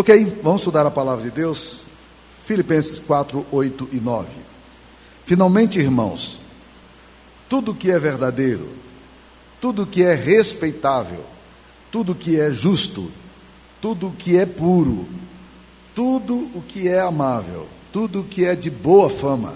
Ok, 0.00 0.38
vamos 0.42 0.62
estudar 0.62 0.86
a 0.86 0.90
palavra 0.90 1.24
de 1.24 1.30
Deus. 1.30 1.84
Filipenses 2.46 2.98
4, 3.00 3.44
8 3.52 3.90
e 3.92 4.00
9. 4.00 4.28
Finalmente, 5.26 5.78
irmãos, 5.78 6.40
tudo 7.50 7.74
que 7.74 7.90
é 7.90 7.98
verdadeiro, 7.98 8.66
tudo 9.60 9.84
que 9.84 10.02
é 10.02 10.14
respeitável, 10.14 11.22
tudo 11.92 12.14
que 12.14 12.40
é 12.40 12.50
justo, 12.50 13.12
tudo 13.78 14.10
que 14.18 14.38
é 14.38 14.46
puro, 14.46 15.06
tudo 15.94 16.48
o 16.54 16.62
que 16.66 16.88
é 16.88 17.00
amável, 17.02 17.68
tudo 17.92 18.20
o 18.20 18.24
que 18.24 18.46
é 18.46 18.54
de 18.54 18.70
boa 18.70 19.10
fama, 19.10 19.52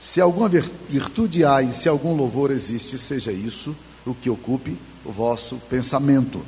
se 0.00 0.18
alguma 0.18 0.48
virtude 0.48 1.44
há 1.44 1.60
e 1.60 1.74
se 1.74 1.90
algum 1.90 2.16
louvor 2.16 2.50
existe, 2.52 2.96
seja 2.96 3.32
isso 3.32 3.76
o 4.06 4.14
que 4.14 4.30
ocupe 4.30 4.78
o 5.04 5.12
vosso 5.12 5.56
pensamento. 5.68 6.40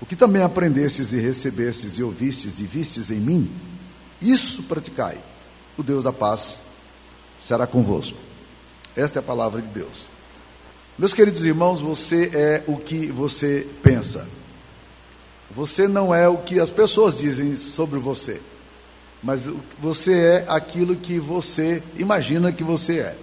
O 0.00 0.06
que 0.06 0.14
também 0.14 0.42
aprendestes 0.42 1.12
e 1.12 1.18
recebestes 1.18 1.98
e 1.98 2.02
ouvistes 2.02 2.60
e 2.60 2.64
vistes 2.64 3.10
em 3.10 3.18
mim, 3.18 3.50
isso 4.20 4.62
praticai. 4.64 5.18
O 5.76 5.82
Deus 5.82 6.04
da 6.04 6.12
paz 6.12 6.60
será 7.40 7.66
convosco. 7.66 8.18
Esta 8.96 9.18
é 9.18 9.20
a 9.20 9.24
palavra 9.24 9.60
de 9.60 9.68
Deus. 9.68 10.06
Meus 10.98 11.14
queridos 11.14 11.44
irmãos, 11.44 11.80
você 11.80 12.30
é 12.34 12.64
o 12.66 12.76
que 12.76 13.06
você 13.06 13.66
pensa. 13.82 14.26
Você 15.50 15.88
não 15.88 16.14
é 16.14 16.28
o 16.28 16.38
que 16.38 16.60
as 16.60 16.70
pessoas 16.70 17.16
dizem 17.16 17.56
sobre 17.56 17.98
você, 17.98 18.40
mas 19.22 19.48
você 19.78 20.12
é 20.12 20.44
aquilo 20.48 20.94
que 20.96 21.18
você 21.18 21.82
imagina 21.96 22.52
que 22.52 22.62
você 22.62 22.98
é. 22.98 23.16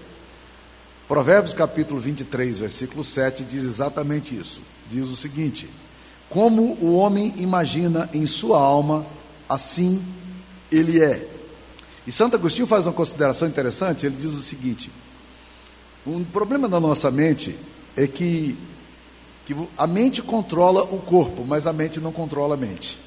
Provérbios 1.07 1.53
capítulo 1.53 1.99
23, 1.99 2.57
versículo 2.57 3.03
7 3.03 3.43
diz 3.43 3.63
exatamente 3.63 4.35
isso. 4.35 4.61
Diz 4.89 5.07
o 5.09 5.15
seguinte: 5.15 5.69
como 6.35 6.77
o 6.81 6.97
homem 6.97 7.33
imagina 7.37 8.09
em 8.13 8.25
sua 8.25 8.59
alma, 8.59 9.05
assim 9.47 10.03
ele 10.69 11.01
é. 11.01 11.25
E 12.05 12.11
Santo 12.11 12.35
Agostinho 12.35 12.67
faz 12.67 12.85
uma 12.85 12.91
consideração 12.91 13.47
interessante, 13.47 14.05
ele 14.05 14.17
diz 14.17 14.31
o 14.31 14.41
seguinte: 14.41 14.91
um 16.05 16.25
problema 16.25 16.67
da 16.67 16.77
nossa 16.77 17.09
mente 17.09 17.57
é 17.95 18.05
que, 18.05 18.57
que 19.45 19.55
a 19.77 19.87
mente 19.87 20.21
controla 20.21 20.83
o 20.83 20.97
corpo, 20.97 21.45
mas 21.45 21.65
a 21.65 21.71
mente 21.71 22.01
não 22.01 22.11
controla 22.11 22.55
a 22.55 22.57
mente. 22.57 22.99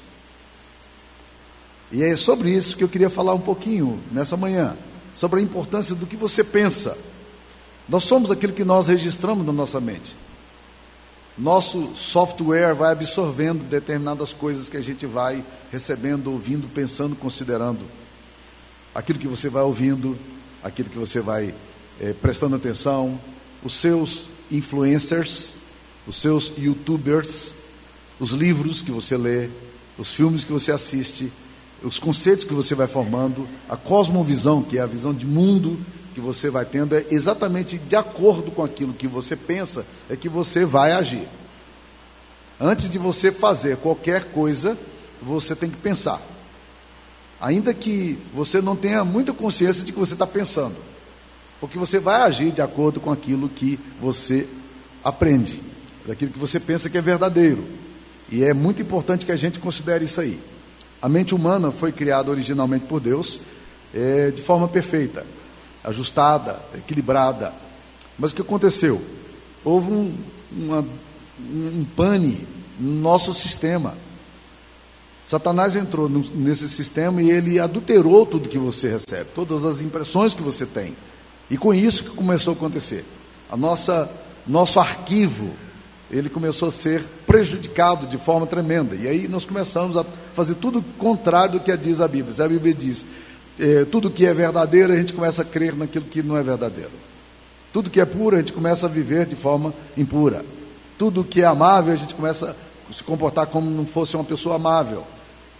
E 1.91 2.01
é 2.01 2.15
sobre 2.15 2.49
isso 2.49 2.75
que 2.75 2.83
eu 2.83 2.89
queria 2.89 3.11
falar 3.11 3.35
um 3.35 3.41
pouquinho 3.41 3.99
nessa 4.11 4.35
manhã, 4.35 4.75
sobre 5.13 5.39
a 5.39 5.43
importância 5.43 5.93
do 5.93 6.07
que 6.07 6.15
você 6.15 6.43
pensa. 6.43 6.97
Nós 7.87 8.05
somos 8.05 8.31
aquilo 8.31 8.53
que 8.53 8.63
nós 8.63 8.87
registramos 8.87 9.45
na 9.45 9.53
nossa 9.53 9.79
mente 9.79 10.15
nosso 11.39 11.95
software 11.95 12.73
vai 12.73 12.91
absorvendo 12.91 13.63
determinadas 13.63 14.33
coisas 14.33 14.67
que 14.67 14.75
a 14.75 14.81
gente 14.81 15.05
vai 15.05 15.43
recebendo, 15.71 16.29
ouvindo, 16.31 16.67
pensando, 16.67 17.15
considerando. 17.15 17.79
Aquilo 18.93 19.19
que 19.19 19.27
você 19.27 19.47
vai 19.47 19.63
ouvindo, 19.63 20.17
aquilo 20.61 20.89
que 20.89 20.97
você 20.97 21.21
vai 21.21 21.53
é, 22.01 22.11
prestando 22.11 22.57
atenção, 22.57 23.17
os 23.63 23.73
seus 23.73 24.29
influencers, 24.51 25.53
os 26.05 26.17
seus 26.17 26.51
youtubers, 26.57 27.55
os 28.19 28.31
livros 28.31 28.81
que 28.81 28.91
você 28.91 29.15
lê, 29.15 29.49
os 29.97 30.11
filmes 30.11 30.43
que 30.43 30.51
você 30.51 30.73
assiste, 30.73 31.31
os 31.81 31.99
conceitos 31.99 32.43
que 32.43 32.53
você 32.53 32.75
vai 32.75 32.87
formando, 32.87 33.47
a 33.69 33.77
cosmovisão, 33.77 34.61
que 34.61 34.77
é 34.77 34.81
a 34.81 34.85
visão 34.85 35.13
de 35.13 35.25
mundo 35.25 35.79
que 36.13 36.19
você 36.19 36.49
vai 36.49 36.65
tendo 36.65 36.95
é 36.95 37.05
exatamente 37.09 37.77
de 37.77 37.95
acordo 37.95 38.51
com 38.51 38.63
aquilo 38.63 38.93
que 38.93 39.07
você 39.07 39.35
pensa, 39.35 39.85
é 40.09 40.15
que 40.15 40.29
você 40.29 40.65
vai 40.65 40.91
agir. 40.91 41.27
Antes 42.59 42.89
de 42.89 42.97
você 42.97 43.31
fazer 43.31 43.77
qualquer 43.77 44.25
coisa, 44.25 44.77
você 45.21 45.55
tem 45.55 45.69
que 45.69 45.77
pensar. 45.77 46.21
Ainda 47.39 47.73
que 47.73 48.17
você 48.33 48.61
não 48.61 48.75
tenha 48.75 49.05
muita 49.05 49.31
consciência 49.31 49.85
de 49.85 49.93
que 49.93 49.99
você 49.99 50.13
está 50.13 50.27
pensando. 50.27 50.75
Porque 51.61 51.77
você 51.77 51.99
vai 51.99 52.21
agir 52.21 52.51
de 52.51 52.61
acordo 52.61 52.99
com 52.99 53.11
aquilo 53.11 53.47
que 53.47 53.79
você 54.01 54.47
aprende, 55.03 55.61
daquilo 56.05 56.31
que 56.31 56.39
você 56.39 56.59
pensa 56.59 56.89
que 56.89 56.97
é 56.97 57.01
verdadeiro. 57.01 57.63
E 58.29 58.43
é 58.43 58.53
muito 58.53 58.81
importante 58.81 59.25
que 59.25 59.31
a 59.31 59.37
gente 59.37 59.59
considere 59.59 60.05
isso 60.05 60.19
aí. 60.19 60.39
A 61.01 61.07
mente 61.07 61.33
humana 61.33 61.71
foi 61.71 61.93
criada 61.93 62.29
originalmente 62.29 62.85
por 62.85 62.99
Deus 62.99 63.39
é, 63.93 64.31
de 64.31 64.41
forma 64.41 64.67
perfeita 64.67 65.25
ajustada, 65.83 66.59
equilibrada. 66.75 67.53
Mas 68.17 68.31
o 68.31 68.35
que 68.35 68.41
aconteceu? 68.41 69.01
Houve 69.63 69.91
um, 69.91 70.15
uma, 70.51 70.85
um 71.39 71.85
pane 71.95 72.47
no 72.79 73.01
nosso 73.01 73.33
sistema. 73.33 73.95
Satanás 75.25 75.75
entrou 75.75 76.09
no, 76.09 76.19
nesse 76.35 76.67
sistema 76.67 77.21
e 77.21 77.29
ele 77.29 77.59
adulterou 77.59 78.25
tudo 78.25 78.49
que 78.49 78.57
você 78.57 78.89
recebe, 78.89 79.29
todas 79.35 79.63
as 79.63 79.79
impressões 79.79 80.33
que 80.33 80.41
você 80.41 80.65
tem. 80.65 80.95
E 81.49 81.57
com 81.57 81.73
isso 81.73 82.03
que 82.03 82.09
começou 82.11 82.53
a 82.53 82.55
acontecer. 82.55 83.05
A 83.49 83.57
nossa 83.57 84.09
nosso 84.49 84.79
arquivo, 84.79 85.51
ele 86.09 86.29
começou 86.29 86.67
a 86.67 86.71
ser 86.71 87.03
prejudicado 87.27 88.07
de 88.07 88.17
forma 88.17 88.47
tremenda. 88.47 88.95
E 88.95 89.07
aí 89.07 89.27
nós 89.27 89.45
começamos 89.45 89.95
a 89.95 90.03
fazer 90.33 90.55
tudo 90.55 90.83
contrário 90.97 91.59
do 91.59 91.59
que 91.59 91.75
diz 91.77 92.01
a 92.01 92.07
Bíblia. 92.07 92.43
A 92.43 92.47
Bíblia 92.47 92.73
diz: 92.73 93.05
é, 93.59 93.85
tudo 93.85 94.09
que 94.09 94.25
é 94.25 94.33
verdadeiro, 94.33 94.93
a 94.93 94.95
gente 94.95 95.13
começa 95.13 95.41
a 95.41 95.45
crer 95.45 95.75
naquilo 95.75 96.05
que 96.05 96.23
não 96.23 96.37
é 96.37 96.41
verdadeiro. 96.41 96.91
Tudo 97.73 97.89
que 97.89 98.01
é 98.01 98.05
puro, 98.05 98.35
a 98.35 98.39
gente 98.39 98.53
começa 98.53 98.85
a 98.85 98.89
viver 98.89 99.25
de 99.25 99.35
forma 99.35 99.73
impura. 99.95 100.43
Tudo 100.97 101.23
que 101.23 101.41
é 101.41 101.45
amável, 101.45 101.93
a 101.93 101.97
gente 101.97 102.15
começa 102.15 102.55
a 102.89 102.93
se 102.93 103.03
comportar 103.03 103.47
como 103.47 103.69
não 103.69 103.85
fosse 103.85 104.15
uma 104.15 104.23
pessoa 104.23 104.55
amável. 104.55 105.03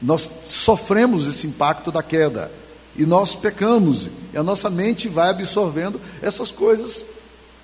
Nós 0.01 0.31
sofremos 0.45 1.27
esse 1.27 1.45
impacto 1.45 1.91
da 1.91 2.01
queda. 2.01 2.51
E 2.95 3.05
nós 3.05 3.35
pecamos. 3.35 4.09
E 4.33 4.37
a 4.37 4.43
nossa 4.43 4.69
mente 4.69 5.07
vai 5.07 5.29
absorvendo 5.29 6.01
essas 6.21 6.51
coisas 6.51 7.05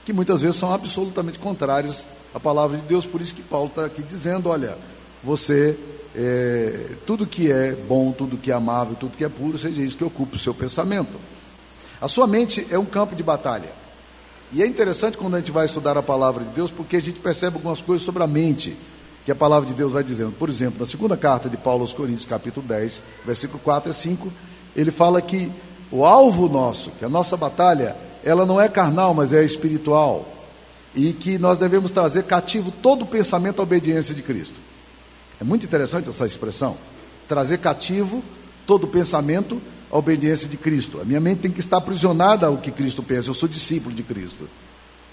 que 0.05 0.13
muitas 0.13 0.41
vezes 0.41 0.57
são 0.57 0.71
absolutamente 0.71 1.39
contrárias 1.39 2.05
à 2.33 2.39
palavra 2.39 2.77
de 2.77 2.83
Deus. 2.83 3.05
Por 3.05 3.21
isso 3.21 3.33
que 3.33 3.41
Paulo 3.41 3.67
está 3.67 3.85
aqui 3.85 4.03
dizendo: 4.03 4.49
olha, 4.49 4.77
você 5.23 5.77
é, 6.17 6.91
tudo 7.05 7.27
que 7.27 7.51
é 7.51 7.73
bom, 7.73 8.11
tudo 8.11 8.37
que 8.37 8.51
é 8.51 8.53
amável, 8.53 8.95
tudo 8.95 9.17
que 9.17 9.23
é 9.23 9.29
puro, 9.29 9.57
seja 9.57 9.81
isso 9.81 9.97
que 9.97 10.03
ocupe 10.03 10.35
o 10.35 10.39
seu 10.39 10.53
pensamento. 10.53 11.19
A 11.99 12.07
sua 12.07 12.27
mente 12.27 12.65
é 12.69 12.77
um 12.77 12.85
campo 12.85 13.15
de 13.15 13.23
batalha. 13.23 13.69
E 14.51 14.61
é 14.63 14.67
interessante 14.67 15.17
quando 15.17 15.35
a 15.35 15.39
gente 15.39 15.51
vai 15.51 15.65
estudar 15.65 15.97
a 15.97 16.03
palavra 16.03 16.43
de 16.43 16.51
Deus, 16.51 16.71
porque 16.71 16.97
a 16.97 17.01
gente 17.01 17.19
percebe 17.19 17.57
algumas 17.57 17.81
coisas 17.81 18.05
sobre 18.05 18.23
a 18.23 18.27
mente 18.27 18.77
que 19.25 19.31
a 19.31 19.35
palavra 19.35 19.67
de 19.67 19.73
Deus 19.73 19.91
vai 19.91 20.03
dizendo. 20.03 20.31
Por 20.31 20.49
exemplo, 20.49 20.79
na 20.79 20.85
segunda 20.85 21.17
carta 21.17 21.49
de 21.49 21.57
Paulo 21.57 21.81
aos 21.81 21.93
Coríntios, 21.93 22.25
capítulo 22.25 22.65
10, 22.67 23.01
versículo 23.25 23.59
4 23.63 23.89
a 23.89 23.93
5, 23.93 24.31
ele 24.75 24.91
fala 24.91 25.21
que 25.21 25.51
o 25.91 26.05
alvo 26.05 26.47
nosso, 26.47 26.91
que 26.91 27.03
a 27.03 27.09
nossa 27.09 27.35
batalha, 27.35 27.95
ela 28.23 28.45
não 28.45 28.61
é 28.61 28.69
carnal, 28.69 29.13
mas 29.13 29.33
é 29.33 29.43
espiritual. 29.43 30.27
E 30.95 31.11
que 31.11 31.37
nós 31.37 31.57
devemos 31.57 31.91
trazer 31.91 32.23
cativo 32.23 32.71
todo 32.71 33.01
o 33.01 33.07
pensamento 33.07 33.59
à 33.59 33.63
obediência 33.63 34.13
de 34.13 34.21
Cristo. 34.21 34.59
É 35.39 35.43
muito 35.43 35.65
interessante 35.65 36.09
essa 36.09 36.25
expressão. 36.25 36.77
Trazer 37.27 37.57
cativo 37.57 38.23
todo 38.65 38.87
pensamento 38.87 39.61
à 39.91 39.97
obediência 39.97 40.47
de 40.47 40.57
Cristo. 40.57 40.99
A 41.01 41.05
minha 41.05 41.19
mente 41.19 41.41
tem 41.41 41.51
que 41.51 41.59
estar 41.59 41.77
aprisionada 41.77 42.47
ao 42.47 42.57
que 42.57 42.71
Cristo 42.71 43.03
pensa. 43.03 43.29
Eu 43.29 43.33
sou 43.33 43.47
discípulo 43.49 43.93
de 43.93 44.03
Cristo. 44.03 44.47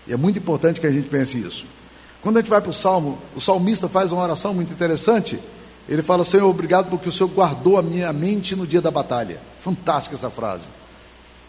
E 0.06 0.12
é 0.12 0.16
muito 0.16 0.38
importante 0.38 0.80
que 0.80 0.86
a 0.86 0.90
gente 0.90 1.08
pense 1.08 1.38
isso. 1.38 1.66
Quando 2.20 2.36
a 2.36 2.40
gente 2.40 2.50
vai 2.50 2.60
para 2.60 2.70
o 2.70 2.74
Salmo, 2.74 3.18
o 3.34 3.40
salmista 3.40 3.88
faz 3.88 4.12
uma 4.12 4.22
oração 4.22 4.54
muito 4.54 4.72
interessante. 4.72 5.38
Ele 5.88 6.02
fala: 6.02 6.24
Senhor, 6.24 6.48
obrigado 6.48 6.88
porque 6.88 7.08
o 7.08 7.12
Senhor 7.12 7.28
guardou 7.28 7.76
a 7.76 7.82
minha 7.82 8.12
mente 8.12 8.54
no 8.54 8.66
dia 8.66 8.80
da 8.80 8.90
batalha. 8.90 9.40
Fantástica 9.60 10.14
essa 10.14 10.30
frase. 10.30 10.66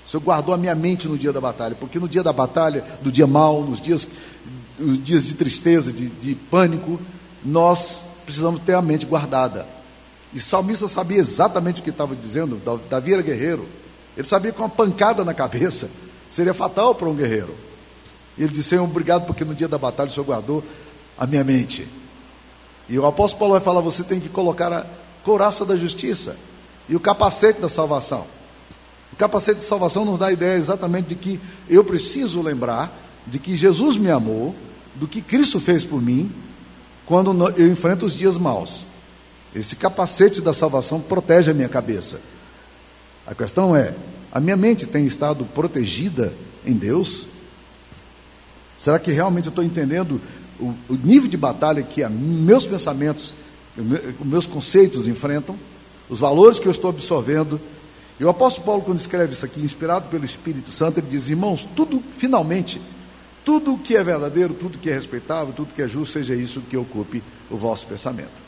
O 0.06 0.10
Senhor 0.10 0.22
guardou 0.22 0.54
a 0.54 0.58
minha 0.58 0.76
mente 0.76 1.08
no 1.08 1.18
dia 1.18 1.32
da 1.32 1.40
batalha, 1.40 1.76
porque 1.80 2.00
no 2.00 2.10
dia 2.10 2.24
da 2.24 2.34
batalha, 2.34 2.84
do 3.02 3.12
dia 3.12 3.26
mal, 3.26 3.62
nos 3.62 3.80
dias, 3.80 4.08
nos 4.78 5.02
dias 5.04 5.26
de 5.26 5.36
tristeza, 5.36 5.94
de, 5.94 6.08
de 6.08 6.36
pânico, 6.36 7.00
nós 7.46 8.02
precisamos 8.26 8.60
ter 8.60 8.74
a 8.74 8.82
mente 8.82 9.06
guardada. 9.06 9.66
E 10.34 10.40
salmista 10.40 10.88
sabia 10.88 11.20
exatamente 11.20 11.82
o 11.82 11.84
que 11.84 11.92
estava 11.92 12.16
dizendo. 12.16 12.62
Davi 12.90 13.14
era 13.14 13.22
guerreiro. 13.22 13.68
Ele 14.18 14.28
sabia 14.28 14.52
que 14.52 14.60
uma 14.60 14.70
pancada 14.70 15.24
na 15.24 15.34
cabeça 15.34 15.90
seria 16.30 16.54
fatal 16.54 16.96
para 16.96 17.08
um 17.08 17.16
guerreiro. 17.16 17.56
Ele 18.38 18.50
disse: 18.50 18.70
Senhor, 18.70 18.84
obrigado 18.84 19.26
porque 19.26 19.46
no 19.46 19.54
dia 19.54 19.68
da 19.68 19.78
batalha 19.78 20.10
o 20.10 20.12
Senhor 20.12 20.26
guardou 20.26 20.64
a 21.18 21.28
minha 21.28 21.44
mente. 21.44 21.88
E 22.90 22.98
o 22.98 23.06
apóstolo 23.06 23.40
Paulo 23.40 23.54
vai 23.54 23.62
falar: 23.62 23.82
você 23.82 24.04
tem 24.04 24.20
que 24.20 24.30
colocar 24.30 24.74
a 24.74 24.86
couraça 25.24 25.66
da 25.66 25.78
justiça 25.78 26.36
e 26.90 26.96
o 26.96 27.00
capacete 27.00 27.62
da 27.62 27.70
salvação. 27.70 28.26
O 29.12 29.16
capacete 29.16 29.60
de 29.60 29.66
salvação 29.66 30.04
nos 30.04 30.18
dá 30.18 30.28
a 30.28 30.32
ideia 30.34 30.58
exatamente 30.58 31.10
de 31.10 31.16
que 31.16 31.40
eu 31.70 31.84
preciso 31.84 32.42
lembrar 32.42 32.92
de 33.28 33.40
que 33.40 33.56
Jesus 33.56 33.96
me 33.96 34.10
amou, 34.10 34.56
do 34.96 35.08
que 35.08 35.22
Cristo 35.22 35.60
fez 35.60 35.86
por 35.86 36.02
mim 36.02 36.32
quando 37.06 37.32
eu 37.58 37.72
enfrento 37.72 38.06
os 38.06 38.14
dias 38.14 38.38
maus. 38.38 38.86
Esse 39.56 39.76
capacete 39.76 40.42
da 40.42 40.54
salvação 40.54 41.00
protege 41.00 41.52
a 41.52 41.54
minha 41.54 41.70
cabeça. 41.70 42.20
A 43.26 43.36
questão 43.36 43.76
é: 43.76 43.94
a 44.32 44.40
minha 44.40 44.58
mente 44.58 44.86
tem 44.86 45.06
estado 45.06 45.46
protegida 45.46 46.34
em 46.66 46.74
Deus? 46.74 47.28
Será 48.80 49.00
que 49.00 49.12
realmente 49.12 49.46
eu 49.46 49.50
estou 49.50 49.64
entendendo 49.64 50.20
o, 50.60 50.74
o, 50.90 51.00
nível 51.04 51.30
de 51.30 51.38
batalha 51.38 51.84
que 51.84 52.04
a, 52.04 52.10
meus 52.10 52.66
pensamentos, 52.66 53.34
os 53.78 54.26
meus 54.26 54.48
conceitos 54.48 55.08
enfrentam? 55.08 55.58
os 56.10 56.20
valores 56.20 56.60
que 56.60 56.68
eu 56.68 56.72
estou 56.72 56.90
absorvendo. 56.90 57.60
E 58.20 58.24
o 58.24 58.30
apóstolo 58.30 58.66
Paulo, 58.66 58.82
quando 58.84 59.00
escreve 59.00 59.34
isso 59.34 59.46
aqui, 59.46 59.62
inspirado 59.62 60.08
pelo 60.10 60.24
Espírito 60.24 60.72
Santo, 60.72 61.00
ele 61.00 61.08
diz: 61.10 61.30
irmãos, 61.30 61.68
tudo, 61.76 62.02
finalmente, 62.18 62.80
tudo 63.44 63.78
que 63.78 63.96
é 63.96 64.04
verdadeiro, 64.04 64.54
tudo 64.54 64.78
que 64.78 64.90
é 64.90 64.94
respeitável, 64.94 65.54
tudo 65.54 65.74
que 65.74 65.82
é 65.82 65.88
justo, 65.88 66.14
seja 66.14 66.34
isso 66.34 66.62
que 66.62 66.78
ocupe 66.78 67.22
o 67.50 67.58
vosso 67.58 67.86
pensamento. 67.86 68.42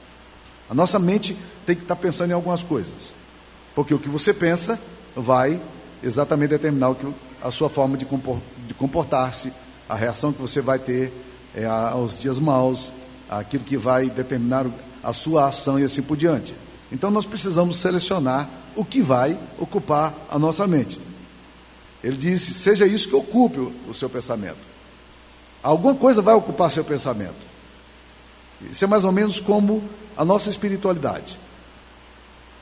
A 0.70 0.74
nossa 0.74 0.98
mente 0.98 1.38
tem 1.66 1.76
que 1.76 1.84
estar 1.84 1.96
pensando 1.96 2.32
em 2.32 2.34
algumas 2.34 2.64
coisas, 2.64 3.14
porque 3.76 3.94
o 3.94 4.00
que 4.00 4.10
você 4.10 4.34
pensa 4.34 4.80
vai 5.16 5.62
exatamente 6.02 6.50
determinar 6.52 6.96
a 7.42 7.52
sua 7.52 7.70
forma 7.70 7.98
de 7.98 8.06
comportar-se, 8.78 9.52
a 9.88 9.96
reação 9.96 10.34
que 10.34 10.42
você 10.42 10.62
vai 10.62 10.80
ter 10.80 11.14
é, 11.54 11.66
aos 11.66 12.20
dias 12.20 12.40
maus, 12.40 12.92
aquilo 13.30 13.64
que 13.64 13.78
vai 13.78 14.10
determinar 14.10 14.66
a 15.04 15.14
sua 15.14 15.48
ação 15.48 15.80
e 15.80 15.84
assim 15.84 16.02
por 16.02 16.18
diante. 16.18 16.56
Então 16.92 17.12
nós 17.12 17.26
precisamos 17.26 17.78
selecionar 17.78 18.50
o 18.76 18.84
que 18.84 19.02
vai 19.02 19.38
ocupar 19.58 20.14
a 20.30 20.40
nossa 20.40 20.66
mente. 20.68 21.00
Ele 22.04 22.18
disse: 22.18 22.54
seja 22.54 22.86
isso 22.86 23.10
que 23.10 23.16
ocupe 23.16 23.60
o 23.88 23.94
seu 23.94 24.10
pensamento. 24.10 24.75
Alguma 25.66 25.96
coisa 25.96 26.22
vai 26.22 26.36
ocupar 26.36 26.70
seu 26.70 26.84
pensamento. 26.84 27.34
Isso 28.70 28.84
é 28.84 28.88
mais 28.88 29.04
ou 29.04 29.12
menos 29.12 29.40
como 29.40 29.84
a 30.16 30.24
nossa 30.24 30.48
espiritualidade. 30.48 31.40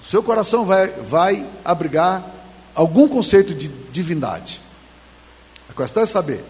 O 0.01 0.05
seu 0.05 0.23
coração 0.23 0.63
vai, 0.63 0.88
vai 0.88 1.45
abrigar 1.65 2.23
algum 2.73 3.05
conceito 3.05 3.53
de 3.53 3.67
divindade. 3.67 4.61
A 5.69 5.73
questão 5.73 6.01
é 6.01 6.05
saber: 6.05 6.45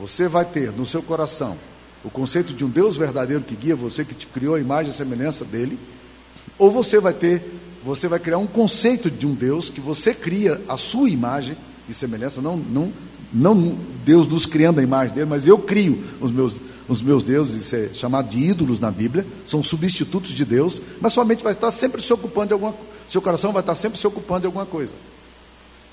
você 0.00 0.26
vai 0.26 0.46
ter 0.46 0.72
no 0.72 0.86
seu 0.86 1.02
coração 1.02 1.58
o 2.02 2.08
conceito 2.08 2.54
de 2.54 2.64
um 2.64 2.70
Deus 2.70 2.96
verdadeiro 2.96 3.44
que 3.44 3.54
guia 3.54 3.76
você, 3.76 4.02
que 4.02 4.14
te 4.14 4.26
criou 4.26 4.54
a 4.54 4.60
imagem 4.60 4.92
e 4.92 4.94
semelhança 4.94 5.44
dele, 5.44 5.78
ou 6.56 6.70
você 6.70 6.98
vai 6.98 7.12
ter, 7.12 7.42
você 7.84 8.08
vai 8.08 8.18
criar 8.18 8.38
um 8.38 8.46
conceito 8.46 9.10
de 9.10 9.26
um 9.26 9.34
Deus 9.34 9.68
que 9.68 9.80
você 9.80 10.14
cria 10.14 10.58
a 10.70 10.78
sua 10.78 11.10
imagem 11.10 11.54
e 11.86 11.92
semelhança, 11.92 12.40
não, 12.40 12.56
não, 12.56 12.90
não 13.32 13.76
Deus 14.04 14.26
nos 14.26 14.46
criando 14.46 14.80
a 14.80 14.82
imagem 14.82 15.14
dele, 15.14 15.28
mas 15.28 15.46
eu 15.46 15.58
crio 15.58 16.02
os 16.20 16.30
meus, 16.30 16.54
os 16.88 17.02
meus 17.02 17.22
deuses, 17.22 17.54
isso 17.66 17.76
é 17.76 17.90
chamado 17.94 18.28
de 18.28 18.38
ídolos 18.38 18.80
na 18.80 18.90
Bíblia, 18.90 19.26
são 19.44 19.62
substitutos 19.62 20.32
de 20.32 20.44
Deus, 20.44 20.80
mas 21.00 21.12
sua 21.12 21.24
mente 21.24 21.44
vai 21.44 21.52
estar 21.52 21.70
sempre 21.70 22.02
se 22.02 22.12
ocupando 22.12 22.48
de 22.48 22.52
alguma 22.54 22.74
seu 23.08 23.22
coração 23.22 23.52
vai 23.52 23.62
estar 23.62 23.74
sempre 23.74 23.98
se 23.98 24.06
ocupando 24.06 24.40
de 24.40 24.46
alguma 24.46 24.66
coisa. 24.66 24.92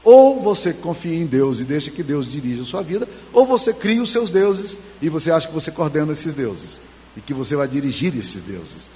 Ou 0.04 0.42
você 0.42 0.74
confia 0.74 1.16
em 1.16 1.26
Deus 1.26 1.60
e 1.60 1.64
deixa 1.64 1.90
que 1.90 2.04
Deus 2.04 2.30
dirija 2.30 2.62
a 2.62 2.66
sua 2.66 2.84
vida, 2.84 3.08
ou 3.34 3.46
você 3.46 3.74
cria 3.74 4.02
os 4.02 4.12
seus 4.12 4.30
deuses 4.30 4.78
e 5.02 5.10
você 5.10 5.32
acha 5.32 5.48
que 5.48 5.54
você 5.54 5.72
coordena 5.72 6.12
esses 6.12 6.34
deuses 6.34 6.82
e 7.16 7.22
que 7.22 7.34
você 7.34 7.56
vai 7.56 7.68
dirigir 7.68 8.16
esses 8.18 8.44
deuses. 8.44 8.90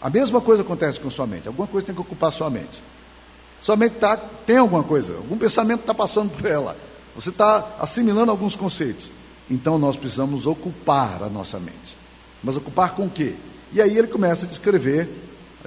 A 0.00 0.08
mesma 0.08 0.40
coisa 0.40 0.62
acontece 0.62 1.00
com 1.00 1.10
sua 1.10 1.26
mente. 1.26 1.48
Alguma 1.48 1.66
coisa 1.66 1.86
tem 1.86 1.94
que 1.94 2.00
ocupar 2.00 2.32
sua 2.32 2.48
mente. 2.48 2.82
Sua 3.60 3.76
mente 3.76 3.94
tá, 3.94 4.16
tem 4.16 4.58
alguma 4.58 4.84
coisa, 4.84 5.14
algum 5.14 5.36
pensamento 5.36 5.80
está 5.80 5.92
passando 5.92 6.30
por 6.30 6.46
ela. 6.46 6.76
Você 7.16 7.30
está 7.30 7.76
assimilando 7.80 8.30
alguns 8.30 8.54
conceitos. 8.54 9.10
Então 9.50 9.78
nós 9.78 9.96
precisamos 9.96 10.46
ocupar 10.46 11.22
a 11.22 11.28
nossa 11.28 11.58
mente. 11.58 11.96
Mas 12.42 12.56
ocupar 12.56 12.94
com 12.94 13.06
o 13.06 13.10
quê? 13.10 13.34
E 13.72 13.80
aí 13.80 13.96
ele 13.96 14.06
começa 14.06 14.44
a 14.44 14.48
descrever, 14.48 15.08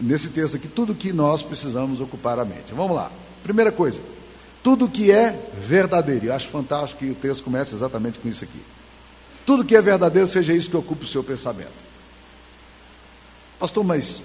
nesse 0.01 0.29
texto 0.29 0.55
aqui, 0.55 0.67
tudo 0.67 0.95
que 0.95 1.11
nós 1.11 1.41
precisamos 1.41 1.99
ocupar 1.99 2.39
a 2.39 2.45
mente. 2.45 2.73
Vamos 2.73 2.95
lá. 2.95 3.11
Primeira 3.43 3.71
coisa, 3.71 4.01
tudo 4.63 4.87
que 4.87 5.11
é 5.11 5.49
verdadeiro. 5.67 6.27
Eu 6.27 6.33
acho 6.33 6.47
fantástico 6.49 6.99
que 6.99 7.11
o 7.11 7.15
texto 7.15 7.43
comece 7.43 7.73
exatamente 7.73 8.19
com 8.19 8.29
isso 8.29 8.43
aqui. 8.43 8.61
Tudo 9.45 9.65
que 9.65 9.75
é 9.75 9.81
verdadeiro, 9.81 10.27
seja 10.27 10.53
isso 10.53 10.69
que 10.69 10.77
ocupe 10.77 11.05
o 11.05 11.07
seu 11.07 11.23
pensamento. 11.23 11.71
Pastor, 13.59 13.83
mas 13.83 14.21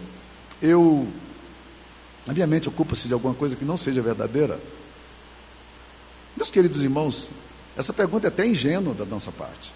eu. 0.60 1.08
A 2.26 2.32
minha 2.32 2.46
mente 2.46 2.68
ocupa-se 2.68 3.08
de 3.08 3.14
alguma 3.14 3.34
coisa 3.34 3.56
que 3.56 3.64
não 3.64 3.76
seja 3.76 4.00
verdadeira? 4.02 4.58
Meus 6.36 6.50
queridos 6.50 6.82
irmãos, 6.82 7.30
essa 7.76 7.92
pergunta 7.92 8.26
é 8.26 8.28
até 8.28 8.46
ingênua 8.46 8.94
da 8.94 9.04
nossa 9.04 9.30
parte. 9.30 9.72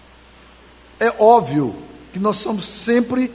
É 0.99 1.09
óbvio 1.21 1.75
que 2.11 2.19
nós 2.19 2.37
somos 2.37 2.65
sempre 2.65 3.31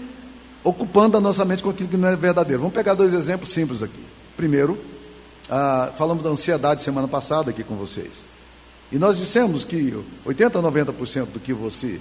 ocupando 0.62 1.16
a 1.16 1.20
nossa 1.20 1.44
mente 1.44 1.62
com 1.62 1.70
aquilo 1.70 1.88
que 1.88 1.96
não 1.96 2.08
é 2.08 2.16
verdadeiro. 2.16 2.60
Vamos 2.60 2.74
pegar 2.74 2.94
dois 2.94 3.14
exemplos 3.14 3.50
simples 3.50 3.82
aqui. 3.82 4.04
Primeiro, 4.36 4.78
ah, 5.48 5.92
falamos 5.96 6.22
da 6.22 6.30
ansiedade 6.30 6.82
semana 6.82 7.08
passada 7.08 7.50
aqui 7.50 7.62
com 7.62 7.76
vocês. 7.76 8.26
E 8.92 8.98
nós 8.98 9.18
dissemos 9.18 9.64
que 9.64 9.96
80 10.24 10.58
a 10.58 10.62
90% 10.62 11.26
do 11.26 11.40
que 11.40 11.52
você, 11.52 12.00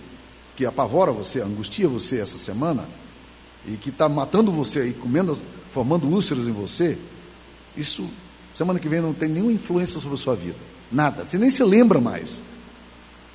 que 0.56 0.66
apavora 0.66 1.12
você, 1.12 1.42
angustia 1.42 1.88
você 1.88 2.20
essa 2.20 2.38
semana, 2.38 2.86
e 3.66 3.78
que 3.78 3.90
está 3.90 4.10
matando 4.10 4.52
você 4.52 4.88
e 4.88 4.94
comendo, 4.94 5.38
formando 5.72 6.06
úlceras 6.06 6.48
em 6.48 6.52
você, 6.52 6.98
isso 7.76 8.10
semana 8.54 8.80
que 8.80 8.90
vem 8.90 9.02
não 9.02 9.14
tem 9.14 9.30
nenhuma 9.30 9.52
influência 9.52 10.00
sobre 10.00 10.16
a 10.16 10.20
sua 10.20 10.36
vida. 10.36 10.73
Nada. 10.94 11.26
Você 11.26 11.38
nem 11.38 11.50
se 11.50 11.64
lembra 11.64 12.00
mais. 12.00 12.42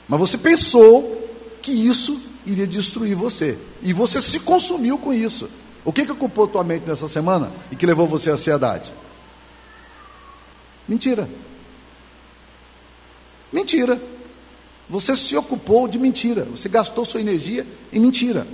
Mas 0.09 0.21
você 0.21 0.39
pensou 0.39 1.29
que 1.61 1.73
isso 1.73 2.19
iria 2.47 2.67
destruir 2.67 3.15
você. 3.15 3.59
E 3.83 3.93
você 3.93 4.23
se 4.23 4.41
consumiu 4.41 4.97
com 4.97 5.13
isso. 5.13 5.51
O 5.85 5.93
que, 5.93 6.05
que 6.05 6.13
ocupou 6.13 6.47
tua 6.47 6.65
mente 6.65 6.87
nessa 6.87 7.09
semana 7.09 7.51
e 7.71 7.77
que 7.77 7.85
levou 7.85 8.07
você 8.07 8.31
à 8.31 8.35
ansiedade? 8.35 8.93
Mentira. 10.87 11.29
Mentira. 13.53 14.01
Você 14.89 15.15
se 15.17 15.37
ocupou 15.37 15.89
de 15.89 15.99
mentira. 15.99 16.45
Você 16.45 16.69
gastou 16.69 17.05
sua 17.05 17.21
energia 17.21 17.67
em 17.93 18.01
mentira. 18.01 18.47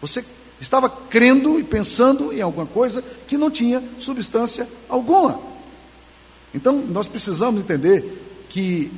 Você 0.00 0.24
estava 0.60 0.90
crendo 0.90 1.58
e 1.58 1.64
pensando 1.64 2.32
em 2.32 2.42
alguma 2.42 2.66
coisa 2.66 3.02
que 3.26 3.38
não 3.38 3.50
tinha 3.50 3.82
substância 3.98 4.68
alguma. 4.88 5.40
Então, 6.54 6.76
nós 6.76 7.06
precisamos 7.06 7.60
entender 7.60 8.29
que 8.50 8.92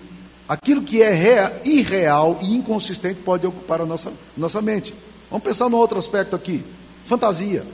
aquilo 0.48 0.82
que 0.82 1.00
é 1.00 1.60
irreal 1.64 2.38
e 2.42 2.56
inconsistente 2.56 3.20
pode 3.20 3.46
ocupar 3.46 3.80
a 3.80 3.86
nossa, 3.86 4.12
nossa 4.36 4.60
mente. 4.60 4.92
Vamos 5.30 5.44
pensar 5.44 5.68
no 5.68 5.76
outro 5.76 5.98
aspecto 5.98 6.34
aqui: 6.34 6.64
fantasia. 7.06 7.64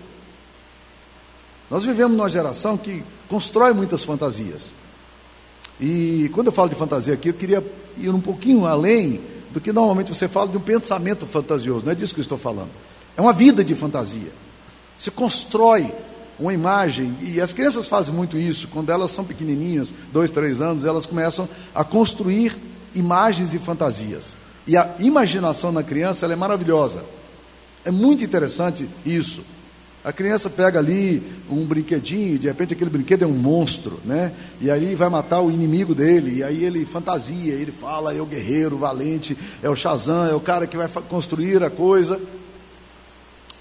Nós 1.71 1.85
vivemos 1.85 2.17
numa 2.17 2.29
geração 2.29 2.77
que 2.77 3.03
constrói 3.29 3.73
muitas 3.73 4.05
fantasias. 4.05 4.73
E 5.81 6.31
quando 6.35 6.49
eu 6.49 6.53
falo 6.53 6.69
de 6.69 6.75
fantasia 6.75 7.15
aqui, 7.15 7.29
eu 7.29 7.35
queria 7.35 7.65
ir 7.97 8.11
um 8.11 8.21
pouquinho 8.21 8.67
além 8.67 9.21
do 9.51 9.61
que 9.61 9.73
normalmente 9.73 10.15
você 10.15 10.27
fala 10.27 10.49
de 10.49 10.57
um 10.57 10.61
pensamento 10.61 11.27
fantasioso. 11.27 11.85
Não 11.85 11.93
é 11.93 11.95
disso 11.95 12.15
que 12.15 12.21
eu 12.21 12.23
estou 12.23 12.39
falando. 12.39 12.71
É 13.17 13.21
uma 13.21 13.33
vida 13.33 13.65
de 13.65 13.75
fantasia. 13.75 14.33
Você 14.99 15.11
constrói 15.11 15.93
uma 16.39 16.55
imagem, 16.55 17.17
e 17.21 17.41
as 17.41 17.53
crianças 17.53 17.89
fazem 17.89 18.15
muito 18.15 18.39
isso, 18.39 18.69
quando 18.69 18.91
elas 18.91 19.11
são 19.11 19.25
pequenininhas, 19.25 19.93
dois, 20.13 20.31
três 20.31 20.61
anos, 20.61 20.85
elas 20.85 21.05
começam 21.05 21.49
a 21.75 21.83
construir 21.83 22.57
imagens 22.95 23.55
e 23.55 23.59
fantasias. 23.59 24.37
E 24.67 24.77
a 24.77 24.95
imaginação 24.99 25.73
na 25.73 25.83
criança 25.83 26.27
é 26.27 26.37
maravilhosa. 26.37 27.05
É 27.85 27.91
muito 27.91 28.23
interessante 28.23 28.89
isso. 29.05 29.43
A 30.05 30.13
criança 30.13 30.49
pega 30.49 30.79
ali 30.79 31.23
um 31.51 31.65
brinquedinho, 31.65 32.39
de 32.39 32.47
repente 32.47 32.73
aquele 32.73 32.91
brinquedo 32.91 33.25
é 33.25 33.27
um 33.27 33.33
monstro, 33.33 33.99
né? 34.05 34.33
E 34.61 34.71
aí 34.71 34.95
vai 34.95 35.09
matar 35.09 35.41
o 35.41 35.51
inimigo 35.51 35.95
dele, 35.95 36.37
e 36.37 36.43
aí 36.43 36.65
ele 36.65 36.87
fantasia, 36.87 37.53
ele 37.53 37.73
fala, 37.73 38.15
é 38.15 38.21
o 38.21 38.27
guerreiro 38.27 38.79
valente, 38.79 39.37
é 39.63 39.69
o 39.69 39.75
Shazam, 39.75 40.27
é 40.27 40.35
o 40.35 40.41
cara 40.41 40.67
que 40.67 40.77
vai 40.77 40.89
construir 41.09 41.63
a 41.65 41.71
coisa. 41.71 42.21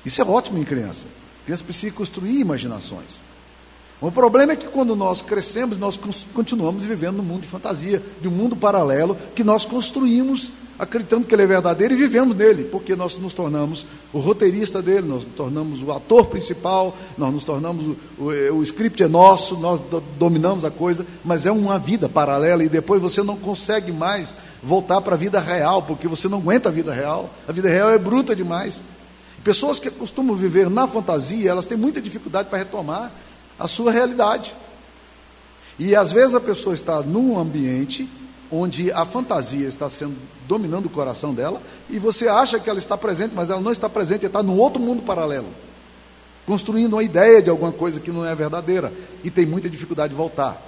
Isso 0.06 0.22
é 0.22 0.26
ótimo 0.26 0.60
em 0.60 0.64
criança. 0.64 1.08
Criança 1.48 1.64
precisa 1.64 1.96
construir 1.96 2.42
imaginações. 2.42 3.22
O 4.02 4.12
problema 4.12 4.52
é 4.52 4.56
que 4.58 4.68
quando 4.68 4.98
nós 4.98 5.22
crescemos, 5.22 5.78
nós 5.78 5.98
continuamos 6.34 6.84
vivendo 6.84 7.16
num 7.16 7.24
mundo 7.24 7.44
de 7.44 7.48
fantasia, 7.48 8.04
de 8.22 8.28
um 8.28 8.32
mundo 8.32 8.54
paralelo 8.54 9.18
que 9.34 9.46
nós 9.46 9.64
construímos 9.64 10.52
acreditando 10.78 11.26
que 11.26 11.34
ele 11.34 11.44
é 11.44 11.48
verdadeiro 11.48 11.94
e 11.94 11.98
vivendo 11.98 12.36
nele, 12.36 12.66
porque 12.66 12.98
nós 12.98 13.18
nos 13.18 13.34
tornamos 13.34 13.86
o 14.12 14.20
roteirista 14.20 14.82
dele, 14.82 15.08
nós 15.08 15.24
nos 15.24 15.34
tornamos 15.36 15.82
o 15.82 15.90
ator 15.94 16.26
principal, 16.26 16.94
nós 17.18 17.34
nos 17.34 17.46
tornamos 17.46 17.88
o, 17.88 18.24
o, 18.24 18.58
o 18.58 18.64
script 18.64 19.02
é 19.02 19.08
nosso, 19.08 19.58
nós 19.58 19.80
do, 19.80 20.04
dominamos 20.20 20.66
a 20.66 20.70
coisa, 20.70 21.08
mas 21.24 21.46
é 21.46 21.52
uma 21.52 21.80
vida 21.80 22.10
paralela 22.10 22.62
e 22.62 22.68
depois 22.68 23.02
você 23.02 23.24
não 23.24 23.38
consegue 23.38 23.94
mais 23.94 24.36
voltar 24.62 25.00
para 25.00 25.16
a 25.16 25.18
vida 25.18 25.40
real, 25.40 25.82
porque 25.82 26.10
você 26.10 26.28
não 26.28 26.40
aguenta 26.40 26.68
a 26.68 26.74
vida 26.74 26.94
real, 26.94 27.30
a 27.48 27.54
vida 27.54 27.70
real 27.70 27.90
é 27.90 27.98
bruta 27.98 28.36
demais. 28.36 28.84
Pessoas 29.44 29.80
que 29.80 29.90
costumam 29.90 30.36
viver 30.36 30.70
na 30.70 30.88
fantasia, 30.88 31.50
elas 31.50 31.66
têm 31.66 31.78
muita 31.78 32.02
dificuldade 32.02 32.50
para 32.50 32.60
retomar 32.60 33.12
a 33.58 33.68
sua 33.68 33.92
realidade. 33.92 34.56
E 35.80 35.96
às 35.96 36.12
vezes 36.12 36.36
a 36.36 36.40
pessoa 36.40 36.74
está 36.74 37.02
num 37.02 37.40
ambiente 37.40 38.10
onde 38.52 38.92
a 38.92 39.06
fantasia 39.06 39.68
está 39.68 39.90
sendo 39.90 40.16
dominando 40.48 40.86
o 40.86 40.90
coração 40.90 41.34
dela, 41.34 41.62
e 41.90 42.00
você 42.00 42.28
acha 42.28 42.60
que 42.60 42.70
ela 42.70 42.80
está 42.80 42.98
presente, 42.98 43.34
mas 43.36 43.50
ela 43.50 43.60
não 43.60 43.72
está 43.72 43.90
presente, 43.90 44.22
ela 44.22 44.30
está 44.30 44.42
num 44.42 44.58
outro 44.58 44.82
mundo 44.82 45.04
paralelo, 45.04 45.48
construindo 46.46 46.94
uma 46.94 47.04
ideia 47.04 47.42
de 47.42 47.50
alguma 47.50 47.74
coisa 47.74 48.00
que 48.00 48.12
não 48.12 48.26
é 48.26 48.34
verdadeira, 48.34 48.94
e 49.24 49.30
tem 49.30 49.46
muita 49.46 49.70
dificuldade 49.70 50.14
de 50.14 50.16
voltar. 50.16 50.62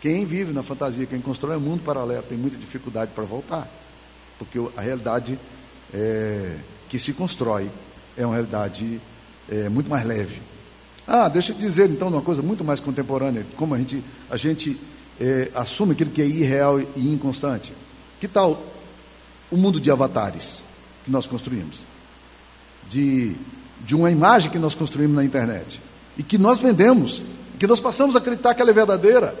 Quem 0.00 0.26
vive 0.26 0.52
na 0.52 0.62
fantasia, 0.62 1.06
quem 1.06 1.20
constrói 1.20 1.56
um 1.56 1.60
mundo 1.60 1.82
paralelo, 1.82 2.22
tem 2.22 2.36
muita 2.36 2.58
dificuldade 2.58 3.10
para 3.14 3.24
voltar, 3.24 3.66
porque 4.38 4.58
a 4.76 4.80
realidade 4.82 5.38
é, 5.92 6.56
que 6.90 6.98
se 6.98 7.14
constrói 7.14 7.70
é 8.18 8.26
uma 8.26 8.34
realidade 8.34 9.00
é, 9.48 9.68
muito 9.68 9.88
mais 9.88 10.04
leve. 10.04 10.42
Ah, 11.06 11.28
deixa 11.28 11.52
eu 11.52 11.56
dizer 11.56 11.88
então 11.88 12.08
uma 12.08 12.20
coisa 12.20 12.42
muito 12.42 12.62
mais 12.64 12.80
contemporânea, 12.80 13.46
como 13.56 13.74
a 13.74 13.78
gente, 13.78 14.04
a 14.28 14.36
gente 14.36 14.78
é, 15.18 15.50
assume 15.54 15.92
aquilo 15.92 16.10
que 16.10 16.20
é 16.20 16.26
irreal 16.26 16.80
e 16.80 17.12
inconstante. 17.12 17.72
Que 18.20 18.28
tal 18.28 18.60
o 19.50 19.56
mundo 19.56 19.80
de 19.80 19.90
avatares 19.90 20.60
que 21.04 21.10
nós 21.10 21.26
construímos? 21.26 21.84
De, 22.90 23.34
de 23.86 23.94
uma 23.94 24.10
imagem 24.10 24.50
que 24.50 24.58
nós 24.58 24.74
construímos 24.74 25.16
na 25.16 25.24
internet 25.24 25.80
e 26.16 26.22
que 26.22 26.36
nós 26.36 26.58
vendemos, 26.58 27.22
que 27.58 27.66
nós 27.66 27.80
passamos 27.80 28.16
a 28.16 28.18
acreditar 28.18 28.54
que 28.54 28.60
ela 28.60 28.70
é 28.70 28.74
verdadeira. 28.74 29.34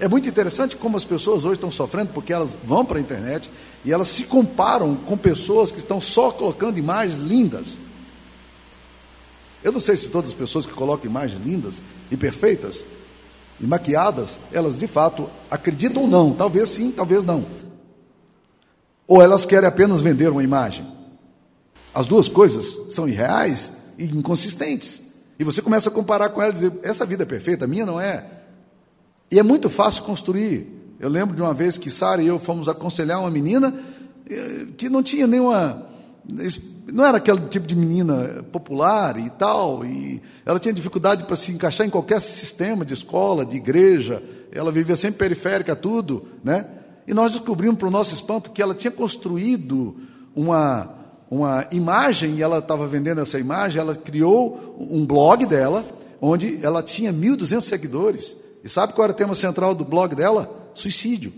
É 0.00 0.06
muito 0.06 0.28
interessante 0.28 0.76
como 0.76 0.96
as 0.96 1.04
pessoas 1.04 1.44
hoje 1.44 1.54
estão 1.54 1.70
sofrendo 1.70 2.10
porque 2.12 2.32
elas 2.32 2.56
vão 2.64 2.84
para 2.84 2.98
a 2.98 3.00
internet 3.00 3.50
e 3.84 3.92
elas 3.92 4.08
se 4.08 4.24
comparam 4.24 4.94
com 4.94 5.16
pessoas 5.16 5.70
que 5.70 5.78
estão 5.78 6.00
só 6.00 6.30
colocando 6.30 6.78
imagens 6.78 7.20
lindas. 7.20 7.76
Eu 9.62 9.72
não 9.72 9.80
sei 9.80 9.96
se 9.96 10.08
todas 10.08 10.30
as 10.30 10.36
pessoas 10.36 10.64
que 10.64 10.72
colocam 10.72 11.10
imagens 11.10 11.44
lindas 11.44 11.82
e 12.10 12.16
perfeitas 12.16 12.84
e 13.60 13.66
maquiadas, 13.66 14.38
elas 14.52 14.78
de 14.78 14.86
fato 14.86 15.28
acreditam 15.50 16.02
ou 16.02 16.08
não, 16.08 16.32
talvez 16.32 16.68
sim, 16.68 16.92
talvez 16.92 17.24
não. 17.24 17.44
Ou 19.06 19.20
elas 19.22 19.44
querem 19.44 19.68
apenas 19.68 20.00
vender 20.00 20.30
uma 20.30 20.44
imagem. 20.44 20.86
As 21.92 22.06
duas 22.06 22.28
coisas 22.28 22.78
são 22.90 23.08
irreais 23.08 23.72
e 23.98 24.04
inconsistentes. 24.04 25.08
E 25.38 25.44
você 25.44 25.62
começa 25.62 25.88
a 25.88 25.92
comparar 25.92 26.28
com 26.28 26.42
ela 26.42 26.50
e 26.50 26.54
dizer: 26.54 26.72
essa 26.82 27.06
vida 27.06 27.22
é 27.22 27.26
perfeita, 27.26 27.64
a 27.64 27.68
minha 27.68 27.86
não 27.86 28.00
é. 28.00 28.24
E 29.30 29.38
é 29.38 29.42
muito 29.42 29.68
fácil 29.70 30.04
construir. 30.04 30.66
Eu 31.00 31.08
lembro 31.08 31.34
de 31.34 31.42
uma 31.42 31.54
vez 31.54 31.78
que 31.78 31.90
Sara 31.90 32.22
e 32.22 32.26
eu 32.26 32.38
fomos 32.38 32.68
aconselhar 32.68 33.20
uma 33.20 33.30
menina 33.30 33.74
eh, 34.28 34.66
que 34.76 34.88
não 34.88 35.02
tinha 35.02 35.26
nenhuma. 35.26 35.86
Não 36.90 37.04
era 37.04 37.18
aquele 37.18 37.40
tipo 37.48 37.66
de 37.66 37.76
menina 37.76 38.44
popular 38.50 39.18
e 39.18 39.28
tal, 39.30 39.84
e 39.84 40.22
ela 40.44 40.58
tinha 40.58 40.72
dificuldade 40.72 41.24
para 41.24 41.36
se 41.36 41.52
encaixar 41.52 41.86
em 41.86 41.90
qualquer 41.90 42.20
sistema 42.20 42.84
de 42.84 42.94
escola, 42.94 43.44
de 43.44 43.56
igreja, 43.56 44.22
ela 44.50 44.72
vivia 44.72 44.96
sempre 44.96 45.18
periférica 45.18 45.74
a 45.74 45.76
tudo, 45.76 46.26
né? 46.42 46.66
E 47.06 47.12
nós 47.12 47.32
descobrimos, 47.32 47.76
para 47.76 47.88
o 47.88 47.90
nosso 47.90 48.14
espanto, 48.14 48.50
que 48.50 48.62
ela 48.62 48.74
tinha 48.74 48.90
construído 48.90 49.96
uma, 50.34 50.94
uma 51.30 51.66
imagem, 51.72 52.36
e 52.36 52.42
ela 52.42 52.58
estava 52.58 52.86
vendendo 52.86 53.20
essa 53.20 53.38
imagem, 53.38 53.80
ela 53.80 53.94
criou 53.94 54.76
um 54.78 55.06
blog 55.06 55.44
dela, 55.46 55.84
onde 56.20 56.58
ela 56.62 56.82
tinha 56.82 57.12
1.200 57.12 57.62
seguidores. 57.62 58.36
E 58.64 58.68
sabe 58.68 58.92
qual 58.92 59.04
era 59.04 59.12
o 59.12 59.16
tema 59.16 59.34
central 59.34 59.74
do 59.74 59.84
blog 59.84 60.14
dela? 60.14 60.70
Suicídio. 60.74 61.32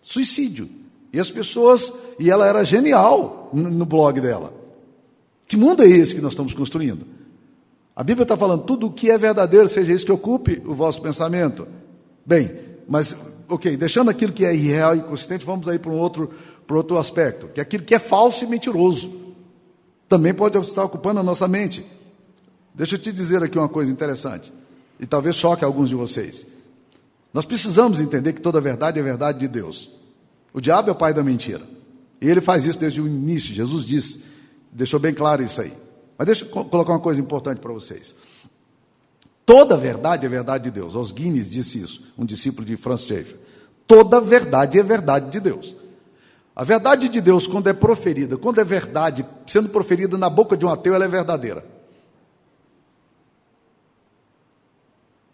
Suicídio. 0.00 0.68
E 1.16 1.18
as 1.18 1.30
pessoas, 1.30 1.90
e 2.20 2.30
ela 2.30 2.46
era 2.46 2.62
genial 2.62 3.48
no 3.50 3.86
blog 3.86 4.20
dela. 4.20 4.52
Que 5.48 5.56
mundo 5.56 5.82
é 5.82 5.88
esse 5.88 6.14
que 6.14 6.20
nós 6.20 6.34
estamos 6.34 6.52
construindo? 6.52 7.06
A 7.96 8.04
Bíblia 8.04 8.24
está 8.24 8.36
falando, 8.36 8.64
tudo 8.64 8.88
o 8.88 8.92
que 8.92 9.10
é 9.10 9.16
verdadeiro, 9.16 9.66
seja 9.66 9.94
isso 9.94 10.04
que 10.04 10.12
ocupe 10.12 10.62
o 10.66 10.74
vosso 10.74 11.00
pensamento. 11.00 11.66
Bem, 12.26 12.54
mas, 12.86 13.16
ok, 13.48 13.78
deixando 13.78 14.10
aquilo 14.10 14.30
que 14.30 14.44
é 14.44 14.54
irreal 14.54 14.94
e 14.94 14.98
inconsistente, 14.98 15.46
vamos 15.46 15.66
aí 15.66 15.78
para 15.78 15.90
um 15.90 15.96
outro, 15.96 16.30
para 16.66 16.76
outro 16.76 16.98
aspecto, 16.98 17.48
que 17.48 17.60
é 17.60 17.62
aquilo 17.62 17.84
que 17.84 17.94
é 17.94 17.98
falso 17.98 18.44
e 18.44 18.46
mentiroso. 18.46 19.10
Também 20.10 20.34
pode 20.34 20.58
estar 20.58 20.84
ocupando 20.84 21.20
a 21.20 21.22
nossa 21.22 21.48
mente. 21.48 21.82
Deixa 22.74 22.96
eu 22.96 22.98
te 22.98 23.10
dizer 23.10 23.42
aqui 23.42 23.56
uma 23.56 23.70
coisa 23.70 23.90
interessante 23.90 24.52
e 25.00 25.06
talvez 25.06 25.34
choque 25.34 25.64
alguns 25.64 25.88
de 25.88 25.94
vocês. 25.94 26.46
Nós 27.32 27.46
precisamos 27.46 28.00
entender 28.00 28.34
que 28.34 28.42
toda 28.42 28.60
verdade 28.60 29.00
é 29.00 29.02
verdade 29.02 29.38
de 29.38 29.48
Deus. 29.48 29.96
O 30.56 30.60
diabo 30.60 30.88
é 30.88 30.92
o 30.92 30.96
pai 30.96 31.12
da 31.12 31.22
mentira. 31.22 31.60
E 32.18 32.26
ele 32.30 32.40
faz 32.40 32.64
isso 32.64 32.78
desde 32.78 32.98
o 32.98 33.06
início. 33.06 33.54
Jesus 33.54 33.84
disse, 33.84 34.24
deixou 34.72 34.98
bem 34.98 35.12
claro 35.12 35.42
isso 35.42 35.60
aí. 35.60 35.74
Mas 36.16 36.24
deixa 36.24 36.46
eu 36.46 36.48
colocar 36.64 36.92
uma 36.94 36.98
coisa 36.98 37.20
importante 37.20 37.58
para 37.58 37.70
vocês. 37.74 38.16
Toda 39.44 39.76
verdade 39.76 40.24
é 40.24 40.28
verdade 40.30 40.64
de 40.64 40.70
Deus. 40.70 40.94
Os 40.94 41.12
Guinness 41.12 41.50
disse 41.50 41.78
isso, 41.78 42.10
um 42.16 42.24
discípulo 42.24 42.66
de 42.66 42.74
Franz 42.74 43.02
Schaeffer. 43.02 43.36
Toda 43.86 44.18
verdade 44.18 44.78
é 44.78 44.82
verdade 44.82 45.30
de 45.30 45.40
Deus. 45.40 45.76
A 46.54 46.64
verdade 46.64 47.10
de 47.10 47.20
Deus, 47.20 47.46
quando 47.46 47.68
é 47.68 47.74
proferida, 47.74 48.38
quando 48.38 48.58
é 48.58 48.64
verdade, 48.64 49.26
sendo 49.46 49.68
proferida 49.68 50.16
na 50.16 50.30
boca 50.30 50.56
de 50.56 50.64
um 50.64 50.70
ateu, 50.70 50.94
ela 50.94 51.04
é 51.04 51.08
verdadeira. 51.08 51.66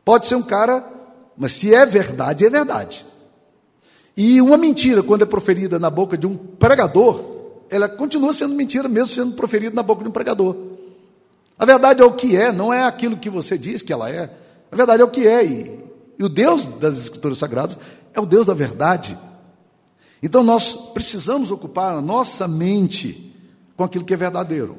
Pode 0.05 0.27
ser 0.27 0.35
um 0.35 0.43
cara, 0.43 0.85
mas 1.37 1.53
se 1.53 1.73
é 1.73 1.87
verdade, 1.87 2.45
é 2.45 2.51
verdade. 2.51 3.07
E 4.17 4.41
uma 4.41 4.57
mentira, 4.57 5.03
quando 5.03 5.23
é 5.23 5.27
proferida 5.27 5.79
na 5.79 5.89
boca 5.89 6.19
de 6.19 6.27
um 6.27 6.37
pregador, 6.37 7.25
ela 7.71 7.89
continua 7.89 8.33
sendo 8.33 8.55
mentira, 8.55 8.89
mesmo 8.89 9.15
sendo 9.15 9.33
proferida 9.33 9.75
na 9.75 9.83
boca 9.83 10.03
de 10.03 10.09
um 10.09 10.13
pregador. 10.13 10.55
A 11.59 11.65
verdade 11.65 12.03
é 12.03 12.05
o 12.05 12.13
que 12.13 12.37
é, 12.37 12.53
não 12.53 12.73
é 12.73 12.85
aquilo 12.85 13.17
que 13.17 13.31
você 13.31 13.57
diz 13.57 13.83
que 13.83 13.93
ela 13.93 14.11
é. 14.11 14.31
A 14.71 14.77
verdade 14.77 15.01
é 15.01 15.05
o 15.05 15.11
que 15.11 15.27
é. 15.27 15.45
E, 15.45 15.85
e 16.19 16.25
o 16.25 16.29
Deus 16.29 16.67
das 16.67 16.99
Escrituras 16.99 17.39
Sagradas 17.39 17.79
é 18.13 18.21
o 18.21 18.27
Deus 18.27 18.47
da 18.47 18.55
verdade. 18.55 19.19
Então 20.23 20.43
nós 20.43 20.75
precisamos 20.75 21.51
ocupar 21.51 21.95
a 21.95 22.03
nossa 22.03 22.47
mente 22.47 23.35
com 23.77 23.85
aquilo 23.85 24.05
que 24.05 24.15
é 24.15 24.17
verdadeiro. 24.17 24.79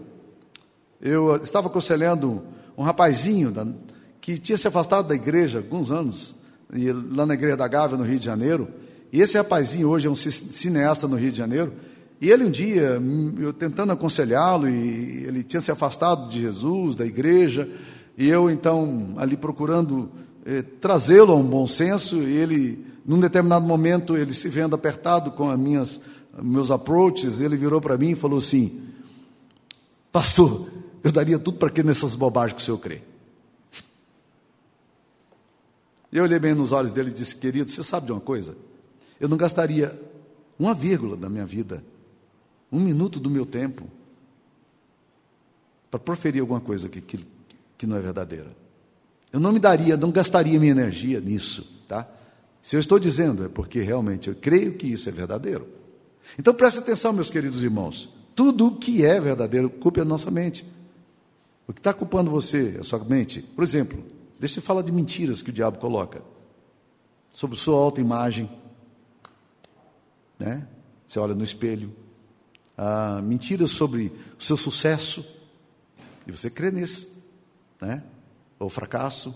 Eu 1.01 1.35
estava 1.37 1.67
aconselhando 1.67 2.43
um 2.77 2.83
rapazinho 2.83 3.51
da, 3.51 3.67
que 4.21 4.37
tinha 4.37 4.57
se 4.57 4.67
afastado 4.67 5.07
da 5.07 5.15
igreja 5.15 5.57
alguns 5.57 5.91
anos, 5.91 6.35
lá 7.11 7.25
na 7.25 7.33
igreja 7.33 7.57
da 7.57 7.67
Gávea, 7.67 7.97
no 7.97 8.03
Rio 8.03 8.19
de 8.19 8.25
Janeiro. 8.25 8.82
E 9.13 9.21
esse 9.21 9.37
rapazinho 9.37 9.87
hoje 9.89 10.07
é 10.07 10.09
um 10.09 10.15
cineasta 10.15 11.07
no 11.07 11.15
Rio 11.15 11.31
de 11.31 11.37
Janeiro. 11.37 11.71
E 12.19 12.31
ele 12.31 12.45
um 12.45 12.49
dia, 12.49 12.99
eu 13.39 13.53
tentando 13.53 13.91
aconselhá-lo, 13.91 14.67
e 14.67 15.25
ele 15.27 15.43
tinha 15.43 15.61
se 15.61 15.71
afastado 15.71 16.31
de 16.31 16.41
Jesus, 16.41 16.95
da 16.95 17.05
igreja, 17.05 17.69
e 18.17 18.27
eu 18.27 18.49
então 18.49 19.13
ali 19.17 19.37
procurando 19.37 20.09
eh, 20.43 20.63
trazê-lo 20.63 21.31
a 21.31 21.35
um 21.35 21.47
bom 21.47 21.67
senso, 21.67 22.23
e 22.23 22.37
ele, 22.37 22.87
num 23.05 23.19
determinado 23.19 23.63
momento, 23.67 24.17
ele 24.17 24.33
se 24.33 24.49
vendo 24.49 24.73
apertado 24.73 25.29
com 25.29 25.51
as 25.51 25.59
minhas, 25.59 26.01
meus 26.41 26.71
approaches, 26.71 27.39
ele 27.39 27.55
virou 27.55 27.79
para 27.79 27.95
mim 27.99 28.11
e 28.11 28.15
falou 28.15 28.39
assim: 28.39 28.81
Pastor, 30.11 30.67
eu 31.03 31.11
daria 31.11 31.37
tudo 31.37 31.59
para 31.59 31.69
que 31.69 31.83
nessas 31.83 32.15
bobagens 32.15 32.55
que 32.55 32.63
o 32.63 32.65
senhor 32.65 32.79
crê. 32.79 33.03
Eu 36.11 36.23
olhei 36.23 36.39
bem 36.39 36.55
nos 36.55 36.71
olhos 36.71 36.91
dele 36.91 37.11
e 37.11 37.13
disse: 37.13 37.35
Querido, 37.35 37.69
você 37.69 37.83
sabe 37.83 38.07
de 38.07 38.11
uma 38.11 38.21
coisa? 38.21 38.55
Eu 39.23 39.29
não 39.29 39.37
gastaria 39.37 39.97
uma 40.59 40.73
vírgula 40.73 41.15
da 41.15 41.29
minha 41.29 41.45
vida, 41.45 41.81
um 42.69 42.79
minuto 42.79 43.21
do 43.21 43.29
meu 43.29 43.45
tempo, 43.45 43.85
para 45.89 45.97
proferir 45.97 46.41
alguma 46.41 46.59
coisa 46.59 46.89
que, 46.89 46.99
que, 46.99 47.25
que 47.77 47.87
não 47.87 47.95
é 47.95 48.01
verdadeira. 48.01 48.53
Eu 49.31 49.39
não 49.39 49.53
me 49.53 49.59
daria, 49.59 49.95
não 49.95 50.11
gastaria 50.11 50.59
minha 50.59 50.73
energia 50.73 51.21
nisso, 51.21 51.81
tá? 51.87 52.05
Se 52.61 52.75
eu 52.75 52.81
estou 52.81 52.99
dizendo 52.99 53.45
é 53.45 53.47
porque 53.47 53.79
realmente 53.79 54.27
eu 54.27 54.35
creio 54.35 54.73
que 54.73 54.87
isso 54.87 55.07
é 55.07 55.11
verdadeiro. 55.13 55.67
Então 56.37 56.53
preste 56.53 56.79
atenção, 56.79 57.13
meus 57.13 57.29
queridos 57.29 57.63
irmãos. 57.63 58.09
Tudo 58.35 58.67
o 58.67 58.75
que 58.75 59.05
é 59.05 59.21
verdadeiro 59.21 59.69
culpe 59.69 60.01
a 60.01 60.05
nossa 60.05 60.29
mente. 60.29 60.65
O 61.65 61.71
que 61.71 61.79
está 61.79 61.93
culpando 61.93 62.29
você, 62.29 62.77
a 62.79 62.83
sua 62.83 62.99
mente? 62.99 63.41
Por 63.41 63.63
exemplo, 63.63 64.03
Deixa 64.43 64.59
eu 64.59 64.63
falar 64.63 64.81
de 64.81 64.91
mentiras 64.91 65.41
que 65.41 65.51
o 65.51 65.53
diabo 65.53 65.77
coloca 65.77 66.21
sobre 67.31 67.57
sua 67.57 67.77
autoimagem. 67.77 68.49
Né? 70.39 70.67
Você 71.07 71.19
olha 71.19 71.35
no 71.35 71.43
espelho. 71.43 71.93
Ah, 72.77 73.21
mentiras 73.23 73.71
sobre 73.71 74.11
o 74.39 74.43
seu 74.43 74.57
sucesso. 74.57 75.25
E 76.25 76.31
você 76.31 76.49
crê 76.49 76.71
nisso. 76.71 77.07
Né? 77.81 78.03
Ou 78.59 78.69
fracasso. 78.69 79.35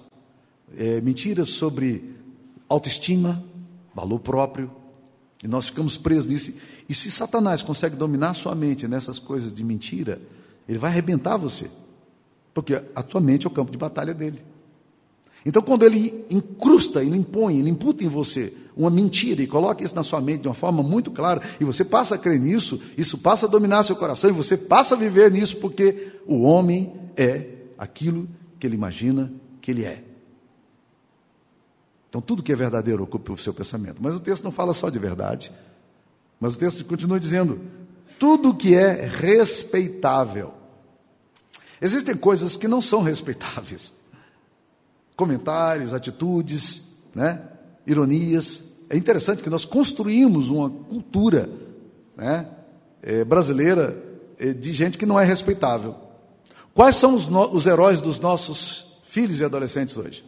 É, 0.75 0.99
mentiras 1.01 1.49
sobre 1.49 2.15
autoestima, 2.67 3.43
valor 3.93 4.19
próprio. 4.19 4.71
E 5.43 5.47
nós 5.47 5.67
ficamos 5.67 5.97
presos 5.97 6.25
nisso. 6.25 6.53
E 6.89 6.93
se 6.93 7.11
Satanás 7.11 7.61
consegue 7.61 7.95
dominar 7.95 8.33
sua 8.33 8.55
mente 8.55 8.87
nessas 8.87 9.19
coisas 9.19 9.53
de 9.53 9.63
mentira, 9.63 10.21
ele 10.67 10.79
vai 10.79 10.91
arrebentar 10.91 11.37
você. 11.37 11.69
Porque 12.53 12.73
a 12.95 13.03
tua 13.03 13.21
mente 13.21 13.45
é 13.45 13.49
o 13.49 13.53
campo 13.53 13.71
de 13.71 13.77
batalha 13.77 14.13
dele. 14.13 14.43
Então, 15.45 15.61
quando 15.61 15.83
ele 15.83 16.25
incrusta, 16.29 17.03
ele 17.03 17.15
impõe, 17.15 17.59
ele 17.59 17.69
imputa 17.69 18.03
em 18.03 18.07
você 18.07 18.53
uma 18.77 18.89
mentira 18.89 19.41
e 19.41 19.48
coloca 19.48 19.84
isso 19.84 19.96
na 19.96 20.03
sua 20.03 20.22
mente 20.22 20.41
de 20.41 20.48
uma 20.48 20.53
forma 20.53 20.84
muito 20.84 21.12
clara, 21.12 21.41
e 21.60 21.65
você 21.65 21.84
passa 21.84 22.15
a 22.15 22.17
crer 22.17 22.39
nisso, 22.39 22.81
isso 22.98 23.17
passa 23.17 23.46
a 23.46 23.50
dominar 23.50 23.84
seu 23.84 23.96
coração, 23.96 24.29
e 24.29 24.34
você 24.34 24.55
passa 24.55 24.96
a 24.96 24.98
viver 24.98 25.31
nisso, 25.31 25.57
porque 25.57 26.13
o 26.25 26.41
homem 26.43 26.93
é 27.15 27.48
aquilo 27.77 28.27
que 28.60 28.67
ele 28.67 28.75
imagina 28.75 29.31
que 29.62 29.72
ele 29.72 29.84
é. 29.84 30.03
Então, 32.10 32.22
tudo 32.22 32.41
que 32.41 32.51
é 32.51 32.55
verdadeiro 32.55 33.03
ocupa 33.03 33.34
o 33.34 33.38
seu 33.38 33.53
pensamento. 33.53 34.01
Mas 34.01 34.15
o 34.15 34.19
texto 34.19 34.43
não 34.43 34.51
fala 34.51 34.74
só 34.74 34.89
de 34.89 34.98
verdade, 34.98 35.51
mas 36.39 36.55
o 36.55 36.57
texto 36.57 36.86
continua 36.86 37.19
dizendo: 37.19 37.60
tudo 38.17 38.55
que 38.55 38.74
é 38.74 39.05
respeitável. 39.05 40.53
Existem 41.79 42.15
coisas 42.15 42.55
que 42.55 42.67
não 42.67 42.81
são 42.81 43.03
respeitáveis 43.03 43.93
comentários, 45.17 45.96
atitudes, 45.96 46.93
né? 47.13 47.41
Ironias. 47.88 48.74
É 48.89 48.98
interessante 48.98 49.41
que 49.41 49.50
nós 49.50 49.65
construímos 49.65 50.50
uma 50.50 50.70
cultura 50.70 51.50
né? 52.15 52.48
É, 53.01 53.24
brasileira 53.24 54.03
é, 54.38 54.51
de 54.51 54.74
gente 54.74 54.98
que 54.98 55.06
não 55.06 55.20
é 55.20 55.24
respeitável. 55.24 55.96
Quais 56.74 56.96
são 56.96 57.15
os, 57.15 57.27
no, 57.27 57.50
os 57.56 57.65
heróis 57.65 58.01
dos 58.01 58.20
nossos 58.20 59.00
filhos 59.03 59.39
e 59.39 59.46
adolescentes 59.46 59.98
hoje? 59.98 60.25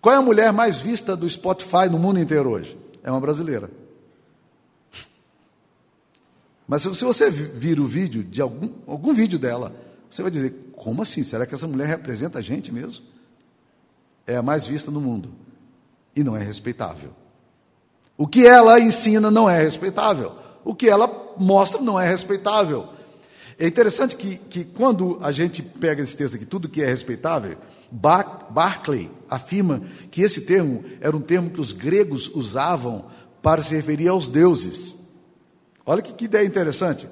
Qual 0.00 0.14
é 0.14 0.18
a 0.18 0.22
mulher 0.22 0.52
mais 0.52 0.80
vista 0.80 1.16
do 1.16 1.28
Spotify 1.28 1.88
no 1.90 1.98
mundo 1.98 2.18
inteiro 2.18 2.50
hoje? 2.50 2.78
É 3.02 3.10
uma 3.10 3.20
brasileira. 3.20 3.70
Mas 6.66 6.82
se 6.82 7.04
você 7.04 7.30
vir 7.30 7.80
o 7.80 7.86
vídeo 7.86 8.22
de 8.22 8.40
algum, 8.40 8.70
algum 8.86 9.14
vídeo 9.14 9.38
dela, 9.38 9.74
você 10.08 10.22
vai 10.22 10.30
dizer: 10.30 10.72
como 10.76 11.02
assim? 11.02 11.22
Será 11.22 11.46
que 11.46 11.54
essa 11.54 11.66
mulher 11.66 11.86
representa 11.86 12.38
a 12.38 12.42
gente 12.42 12.72
mesmo? 12.72 13.04
É 14.26 14.36
a 14.36 14.42
mais 14.42 14.66
vista 14.66 14.90
no 14.90 15.00
mundo 15.00 15.32
e 16.18 16.24
não 16.24 16.36
é 16.36 16.42
respeitável. 16.42 17.10
O 18.16 18.26
que 18.26 18.44
ela 18.44 18.80
ensina 18.80 19.30
não 19.30 19.48
é 19.48 19.62
respeitável. 19.62 20.32
O 20.64 20.74
que 20.74 20.88
ela 20.88 21.08
mostra 21.38 21.80
não 21.80 21.98
é 21.98 22.08
respeitável. 22.08 22.88
É 23.56 23.68
interessante 23.68 24.16
que, 24.16 24.34
que 24.36 24.64
quando 24.64 25.16
a 25.22 25.30
gente 25.30 25.62
pega 25.62 26.02
esse 26.02 26.16
texto 26.16 26.34
aqui, 26.34 26.44
tudo 26.44 26.68
que 26.68 26.82
é 26.82 26.86
respeitável, 26.86 27.56
Barclay 27.92 29.08
afirma 29.30 29.80
que 30.10 30.22
esse 30.22 30.40
termo 30.40 30.84
era 31.00 31.16
um 31.16 31.20
termo 31.20 31.50
que 31.50 31.60
os 31.60 31.70
gregos 31.70 32.28
usavam 32.34 33.04
para 33.40 33.62
se 33.62 33.76
referir 33.76 34.08
aos 34.08 34.28
deuses. 34.28 34.96
Olha 35.86 36.02
que, 36.02 36.12
que 36.12 36.24
ideia 36.24 36.44
interessante. 36.44 37.08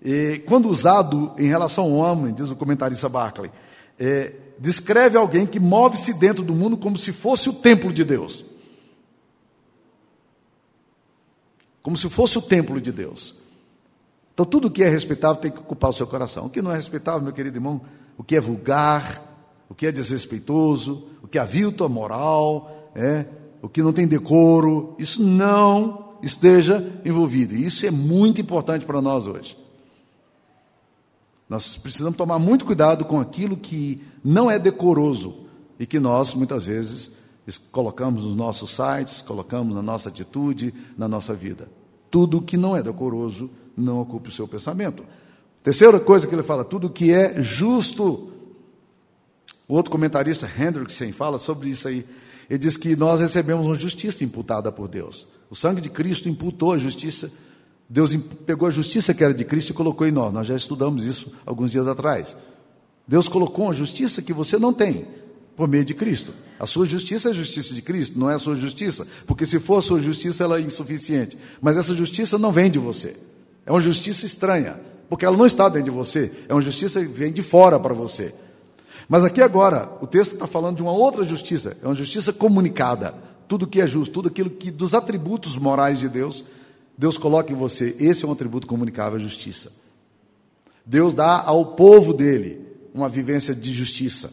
E, 0.00 0.40
quando 0.46 0.70
usado 0.70 1.32
em 1.36 1.48
relação 1.48 1.84
ao 1.84 1.92
homem, 1.94 2.32
diz 2.32 2.48
o 2.48 2.54
comentarista 2.54 3.08
Barclay, 3.08 3.50
é, 3.98 4.32
descreve 4.58 5.16
alguém 5.16 5.46
que 5.46 5.60
move-se 5.60 6.12
dentro 6.14 6.42
do 6.42 6.54
mundo 6.54 6.76
como 6.76 6.96
se 6.96 7.12
fosse 7.12 7.48
o 7.48 7.52
templo 7.52 7.92
de 7.92 8.04
Deus. 8.04 8.44
Como 11.82 11.96
se 11.96 12.08
fosse 12.08 12.38
o 12.38 12.42
templo 12.42 12.80
de 12.80 12.92
Deus. 12.92 13.36
Então, 14.34 14.44
tudo 14.44 14.70
que 14.70 14.82
é 14.82 14.88
respeitável 14.88 15.40
tem 15.40 15.50
que 15.50 15.60
ocupar 15.60 15.90
o 15.90 15.92
seu 15.92 16.06
coração. 16.06 16.46
O 16.46 16.50
que 16.50 16.60
não 16.60 16.72
é 16.72 16.76
respeitável, 16.76 17.22
meu 17.22 17.32
querido 17.32 17.56
irmão, 17.56 17.80
o 18.18 18.24
que 18.24 18.36
é 18.36 18.40
vulgar, 18.40 19.22
o 19.68 19.74
que 19.74 19.86
é 19.86 19.92
desrespeitoso, 19.92 21.08
o 21.22 21.28
que 21.28 21.38
é 21.38 21.40
avilto 21.40 21.88
moral, 21.88 22.90
é, 22.94 23.24
o 23.62 23.68
que 23.68 23.82
não 23.82 23.92
tem 23.92 24.06
decoro, 24.06 24.94
isso 24.98 25.22
não 25.22 26.16
esteja 26.22 27.00
envolvido. 27.04 27.54
E 27.54 27.64
isso 27.64 27.86
é 27.86 27.90
muito 27.90 28.40
importante 28.40 28.84
para 28.84 29.00
nós 29.00 29.26
hoje. 29.26 29.56
Nós 31.48 31.76
precisamos 31.76 32.16
tomar 32.16 32.38
muito 32.38 32.64
cuidado 32.64 33.04
com 33.04 33.20
aquilo 33.20 33.56
que 33.56 34.02
não 34.24 34.50
é 34.50 34.58
decoroso 34.58 35.46
e 35.78 35.86
que 35.86 36.00
nós, 36.00 36.34
muitas 36.34 36.64
vezes, 36.64 37.12
colocamos 37.70 38.24
nos 38.24 38.34
nossos 38.34 38.70
sites, 38.70 39.22
colocamos 39.22 39.74
na 39.74 39.82
nossa 39.82 40.08
atitude, 40.08 40.74
na 40.98 41.06
nossa 41.06 41.34
vida. 41.34 41.70
Tudo 42.10 42.42
que 42.42 42.56
não 42.56 42.76
é 42.76 42.82
decoroso 42.82 43.50
não 43.76 44.00
ocupe 44.00 44.28
o 44.28 44.32
seu 44.32 44.48
pensamento. 44.48 45.04
Terceira 45.62 46.00
coisa 46.00 46.26
que 46.26 46.34
ele 46.34 46.42
fala, 46.42 46.64
tudo 46.64 46.90
que 46.90 47.12
é 47.12 47.42
justo. 47.42 48.32
O 49.68 49.74
outro 49.74 49.90
comentarista, 49.90 50.50
Hendrickson, 50.58 51.12
fala 51.12 51.38
sobre 51.38 51.68
isso 51.68 51.88
aí. 51.88 52.06
Ele 52.48 52.58
diz 52.58 52.76
que 52.76 52.94
nós 52.94 53.20
recebemos 53.20 53.66
uma 53.66 53.74
justiça 53.74 54.24
imputada 54.24 54.70
por 54.70 54.88
Deus. 54.88 55.26
O 55.50 55.54
sangue 55.54 55.80
de 55.80 55.90
Cristo 55.90 56.28
imputou 56.28 56.72
a 56.72 56.78
justiça. 56.78 57.32
Deus 57.88 58.14
pegou 58.44 58.66
a 58.66 58.70
justiça 58.70 59.14
que 59.14 59.22
era 59.22 59.32
de 59.32 59.44
Cristo 59.44 59.70
e 59.70 59.74
colocou 59.74 60.06
em 60.06 60.10
nós. 60.10 60.32
Nós 60.32 60.46
já 60.46 60.56
estudamos 60.56 61.04
isso 61.04 61.32
alguns 61.44 61.70
dias 61.70 61.86
atrás. 61.86 62.36
Deus 63.06 63.28
colocou 63.28 63.66
uma 63.66 63.74
justiça 63.74 64.20
que 64.20 64.32
você 64.32 64.58
não 64.58 64.72
tem 64.72 65.06
por 65.54 65.68
meio 65.68 65.84
de 65.84 65.94
Cristo. 65.94 66.32
A 66.58 66.66
sua 66.66 66.84
justiça 66.84 67.28
é 67.28 67.30
a 67.30 67.34
justiça 67.34 67.74
de 67.74 67.82
Cristo, 67.82 68.18
não 68.18 68.30
é 68.30 68.34
a 68.34 68.38
sua 68.38 68.56
justiça, 68.56 69.06
porque 69.26 69.46
se 69.46 69.60
for 69.60 69.78
a 69.78 69.82
sua 69.82 70.00
justiça, 70.00 70.44
ela 70.44 70.58
é 70.58 70.62
insuficiente. 70.62 71.38
Mas 71.60 71.76
essa 71.76 71.94
justiça 71.94 72.38
não 72.38 72.50
vem 72.50 72.70
de 72.70 72.78
você. 72.78 73.16
É 73.64 73.70
uma 73.70 73.80
justiça 73.80 74.26
estranha, 74.26 74.80
porque 75.08 75.24
ela 75.24 75.36
não 75.36 75.46
está 75.46 75.68
dentro 75.68 75.90
de 75.90 75.96
você. 75.96 76.32
É 76.48 76.54
uma 76.54 76.62
justiça 76.62 77.00
que 77.00 77.06
vem 77.06 77.32
de 77.32 77.42
fora 77.42 77.78
para 77.78 77.94
você. 77.94 78.34
Mas 79.08 79.22
aqui 79.22 79.40
agora, 79.40 79.88
o 80.00 80.06
texto 80.06 80.32
está 80.34 80.46
falando 80.46 80.76
de 80.76 80.82
uma 80.82 80.92
outra 80.92 81.24
justiça, 81.24 81.76
é 81.82 81.86
uma 81.86 81.94
justiça 81.94 82.32
comunicada 82.32 83.14
tudo 83.48 83.66
que 83.66 83.80
é 83.80 83.86
justo, 83.86 84.12
tudo 84.12 84.28
aquilo 84.28 84.50
que 84.50 84.70
dos 84.70 84.94
atributos 84.94 85.56
morais 85.56 85.98
de 85.98 86.08
Deus, 86.08 86.44
Deus 86.96 87.18
coloca 87.18 87.52
em 87.52 87.56
você. 87.56 87.94
Esse 87.98 88.24
é 88.24 88.28
um 88.28 88.32
atributo 88.32 88.66
comunicável, 88.66 89.16
a 89.16 89.22
justiça. 89.22 89.72
Deus 90.84 91.12
dá 91.12 91.42
ao 91.42 91.74
povo 91.74 92.12
dele 92.12 92.60
uma 92.94 93.08
vivência 93.08 93.54
de 93.54 93.72
justiça. 93.72 94.32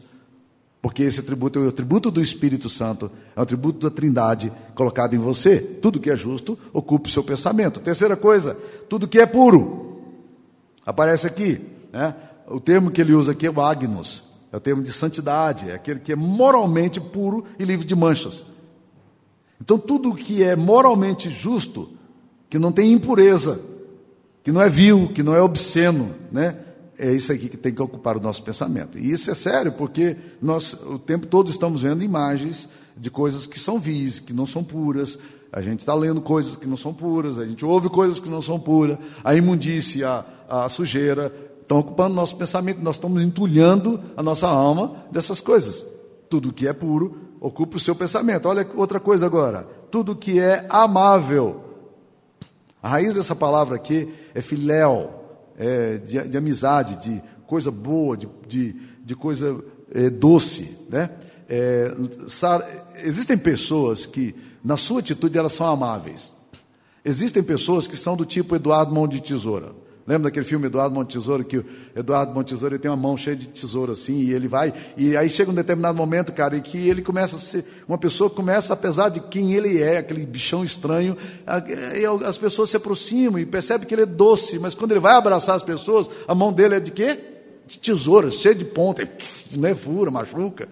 Porque 0.80 1.02
esse 1.02 1.20
atributo 1.20 1.58
é 1.58 1.62
o 1.62 1.68
atributo 1.68 2.10
do 2.10 2.20
Espírito 2.20 2.68
Santo, 2.68 3.10
é 3.34 3.40
o 3.40 3.42
atributo 3.42 3.88
da 3.88 3.94
Trindade 3.94 4.52
colocado 4.74 5.14
em 5.14 5.18
você. 5.18 5.58
Tudo 5.58 5.98
que 5.98 6.10
é 6.10 6.16
justo, 6.16 6.58
ocupe 6.72 7.08
o 7.08 7.12
seu 7.12 7.24
pensamento. 7.24 7.80
Terceira 7.80 8.16
coisa, 8.16 8.54
tudo 8.88 9.08
que 9.08 9.18
é 9.18 9.24
puro. 9.24 10.02
Aparece 10.84 11.26
aqui, 11.26 11.60
né? 11.90 12.14
O 12.46 12.60
termo 12.60 12.90
que 12.90 13.00
ele 13.00 13.14
usa 13.14 13.32
aqui 13.32 13.46
é 13.46 13.50
o 13.50 13.60
agnus, 13.62 14.24
é 14.52 14.56
o 14.58 14.60
termo 14.60 14.82
de 14.82 14.92
santidade, 14.92 15.70
é 15.70 15.74
aquele 15.74 16.00
que 16.00 16.12
é 16.12 16.16
moralmente 16.16 17.00
puro 17.00 17.44
e 17.58 17.64
livre 17.64 17.86
de 17.86 17.94
manchas. 17.94 18.44
Então, 19.58 19.78
tudo 19.78 20.14
que 20.14 20.42
é 20.42 20.54
moralmente 20.54 21.30
justo, 21.30 21.90
que 22.54 22.58
não 22.60 22.70
tem 22.70 22.92
impureza, 22.92 23.60
que 24.44 24.52
não 24.52 24.62
é 24.62 24.68
vil, 24.68 25.10
que 25.12 25.24
não 25.24 25.34
é 25.34 25.42
obsceno, 25.42 26.14
né? 26.30 26.56
É 26.96 27.10
isso 27.10 27.32
aqui 27.32 27.48
que 27.48 27.56
tem 27.56 27.74
que 27.74 27.82
ocupar 27.82 28.16
o 28.16 28.20
nosso 28.20 28.44
pensamento. 28.44 28.96
E 28.96 29.10
isso 29.10 29.28
é 29.28 29.34
sério, 29.34 29.72
porque 29.72 30.16
nós 30.40 30.72
o 30.72 30.96
tempo 30.96 31.26
todo 31.26 31.50
estamos 31.50 31.82
vendo 31.82 32.04
imagens 32.04 32.68
de 32.96 33.10
coisas 33.10 33.44
que 33.44 33.58
são 33.58 33.80
vis, 33.80 34.20
que 34.20 34.32
não 34.32 34.46
são 34.46 34.62
puras. 34.62 35.18
A 35.52 35.60
gente 35.60 35.80
está 35.80 35.96
lendo 35.96 36.20
coisas 36.20 36.54
que 36.54 36.68
não 36.68 36.76
são 36.76 36.94
puras, 36.94 37.40
a 37.40 37.44
gente 37.44 37.64
ouve 37.64 37.88
coisas 37.88 38.20
que 38.20 38.28
não 38.28 38.40
são 38.40 38.60
puras. 38.60 38.98
A 39.24 39.34
imundícia, 39.34 40.24
a, 40.48 40.64
a 40.64 40.68
sujeira 40.68 41.34
estão 41.60 41.80
ocupando 41.80 42.14
nosso 42.14 42.36
pensamento. 42.36 42.80
Nós 42.80 42.94
estamos 42.94 43.20
entulhando 43.20 44.00
a 44.16 44.22
nossa 44.22 44.46
alma 44.46 45.04
dessas 45.10 45.40
coisas. 45.40 45.84
Tudo 46.30 46.52
que 46.52 46.68
é 46.68 46.72
puro 46.72 47.24
Ocupe 47.44 47.76
o 47.76 47.78
seu 47.78 47.94
pensamento. 47.94 48.48
Olha 48.48 48.66
outra 48.74 48.98
coisa 48.98 49.26
agora. 49.26 49.68
Tudo 49.90 50.16
que 50.16 50.40
é 50.40 50.66
amável. 50.70 51.60
A 52.84 52.88
raiz 52.90 53.14
dessa 53.14 53.34
palavra 53.34 53.76
aqui 53.76 54.12
é 54.34 54.42
filéu, 54.42 55.10
é 55.56 55.96
de, 55.96 56.28
de, 56.28 56.36
amizade, 56.36 56.96
de 56.96 57.22
coisa 57.46 57.70
boa, 57.70 58.14
de, 58.14 58.28
de, 58.46 58.76
de 59.02 59.16
coisa 59.16 59.58
é, 59.90 60.10
doce. 60.10 60.76
Né? 60.90 61.08
É, 61.48 61.94
existem 63.02 63.38
pessoas 63.38 64.04
que, 64.04 64.34
na 64.62 64.76
sua 64.76 65.00
atitude, 65.00 65.38
elas 65.38 65.54
são 65.54 65.66
amáveis. 65.66 66.30
Existem 67.02 67.42
pessoas 67.42 67.86
que 67.86 67.96
são 67.96 68.18
do 68.18 68.26
tipo 68.26 68.54
Eduardo 68.54 68.94
Mão 68.94 69.08
de 69.08 69.22
Tesoura. 69.22 69.72
Lembra 70.06 70.24
daquele 70.28 70.44
filme 70.44 70.66
Eduardo 70.66 70.94
Monte 70.94 71.18
Tesouro, 71.18 71.42
que 71.44 71.56
o 71.56 71.64
Eduardo 71.96 72.34
Monte 72.34 72.48
Tesouro 72.48 72.78
tem 72.78 72.90
uma 72.90 72.96
mão 72.96 73.16
cheia 73.16 73.34
de 73.34 73.48
tesouro 73.48 73.92
assim, 73.92 74.18
e 74.18 74.32
ele 74.32 74.46
vai, 74.46 74.72
e 74.98 75.16
aí 75.16 75.30
chega 75.30 75.50
um 75.50 75.54
determinado 75.54 75.96
momento, 75.96 76.30
cara, 76.30 76.58
em 76.58 76.60
que 76.60 76.88
ele 76.88 77.00
começa 77.00 77.36
a 77.36 77.38
ser, 77.38 77.64
uma 77.88 77.96
pessoa 77.96 78.28
começa, 78.28 78.74
apesar 78.74 79.08
de 79.08 79.20
quem 79.20 79.54
ele 79.54 79.80
é, 79.80 79.98
aquele 79.98 80.26
bichão 80.26 80.62
estranho, 80.62 81.16
as 82.26 82.36
pessoas 82.36 82.68
se 82.68 82.76
aproximam 82.76 83.38
e 83.38 83.46
percebem 83.46 83.88
que 83.88 83.94
ele 83.94 84.02
é 84.02 84.06
doce, 84.06 84.58
mas 84.58 84.74
quando 84.74 84.90
ele 84.90 85.00
vai 85.00 85.14
abraçar 85.14 85.56
as 85.56 85.62
pessoas, 85.62 86.10
a 86.28 86.34
mão 86.34 86.52
dele 86.52 86.74
é 86.74 86.80
de 86.80 86.90
quê? 86.90 87.18
De 87.66 87.78
tesouras, 87.78 88.34
cheia 88.34 88.54
de 88.54 88.64
ponta, 88.64 89.08
né, 89.56 89.74
fura, 89.74 90.10
machuca. 90.10 90.68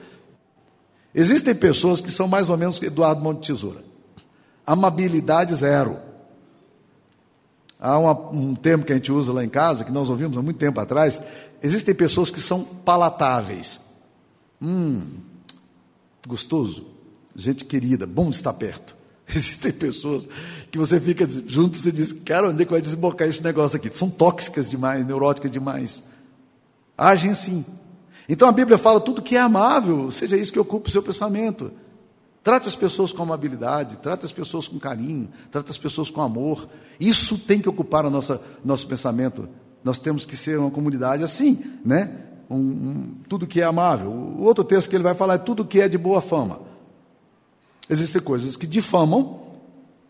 Existem 1.14 1.55
pessoas 1.55 2.03
que 2.03 2.11
são 2.11 2.29
mais 2.29 2.51
ou 2.51 2.57
menos 2.59 2.81
Eduardo 2.83 3.23
Monte 3.23 3.47
Tesoura. 3.47 3.83
Amabilidade 4.66 5.55
zero. 5.55 6.12
Há 7.85 7.99
uma, 7.99 8.12
um 8.31 8.55
termo 8.55 8.85
que 8.85 8.92
a 8.92 8.95
gente 8.95 9.11
usa 9.11 9.33
lá 9.33 9.45
em 9.45 9.49
casa, 9.49 9.85
que 9.85 9.90
nós 9.90 10.09
ouvimos 10.09 10.38
há 10.38 10.42
muito 10.42 10.57
tempo 10.57 10.79
atrás. 10.79 11.21
Existem 11.61 11.92
pessoas 11.92 12.31
que 12.31 12.40
são 12.40 12.62
palatáveis. 12.62 13.81
Hum, 14.62 15.14
gostoso, 16.25 16.87
gente 17.35 17.64
querida, 17.64 18.07
bom 18.07 18.31
estar 18.31 18.53
perto. 18.53 18.95
Existem 19.29 19.73
pessoas 19.73 20.29
que 20.71 20.79
você 20.79 21.01
fica 21.01 21.29
junto 21.45 21.77
e 21.77 21.90
diz, 21.90 22.12
cara, 22.12 22.51
onde 22.51 22.62
é 22.62 22.64
que 22.64 22.71
vai 22.71 22.81
desembocar 22.81 23.27
esse 23.27 23.42
negócio 23.42 23.79
aqui? 23.79 23.90
São 23.92 24.09
tóxicas 24.09 24.71
demais, 24.71 25.05
neuróticas 25.05 25.51
demais. 25.51 26.05
Agem 26.97 27.33
assim. 27.33 27.66
Então 28.29 28.49
a 28.49 28.53
Bíblia 28.53 28.79
fala 28.79 29.01
tudo 29.01 29.21
que 29.21 29.37
é 29.37 29.40
amável, 29.40 30.09
seja 30.12 30.37
isso 30.37 30.53
que 30.53 30.59
ocupe 30.61 30.88
o 30.88 30.92
seu 30.92 31.03
pensamento. 31.03 31.73
Trate 32.43 32.67
as 32.67 32.75
pessoas 32.75 33.13
com 33.13 33.23
amabilidade, 33.23 33.97
trate 33.99 34.27
as 34.27 34.33
pessoas 34.33 34.67
com 34.67 34.79
carinho, 34.79 35.29
trate 35.51 35.71
as 35.71 35.79
pessoas 35.79 36.11
com 36.11 36.21
amor. 36.21 36.69
Isso 36.99 37.39
tem 37.39 37.61
que 37.61 37.69
ocupar 37.69 38.05
o 38.05 38.11
nosso, 38.11 38.39
nosso 38.65 38.87
pensamento. 38.89 39.49
Nós 39.85 39.99
temos 40.01 40.25
que 40.25 40.37
ser 40.37 40.59
uma 40.59 40.71
comunidade 40.71 41.23
assim, 41.23 41.63
né? 41.85 42.11
Um, 42.51 42.57
um, 42.57 43.15
tudo 43.29 43.47
que 43.47 43.61
é 43.61 43.65
amável. 43.65 44.11
O 44.11 44.43
outro 44.43 44.65
texto 44.65 44.91
que 44.91 44.97
ele 44.97 45.05
vai 45.05 45.15
falar 45.15 45.35
é 45.35 45.39
tudo 45.39 45.65
que 45.65 45.81
é 45.81 45.89
de 45.89 45.97
boa 45.97 46.21
fama. 46.21 46.61
Existem 47.89 48.21
coisas 48.21 48.57
que 48.57 48.67
difamam, 48.67 49.41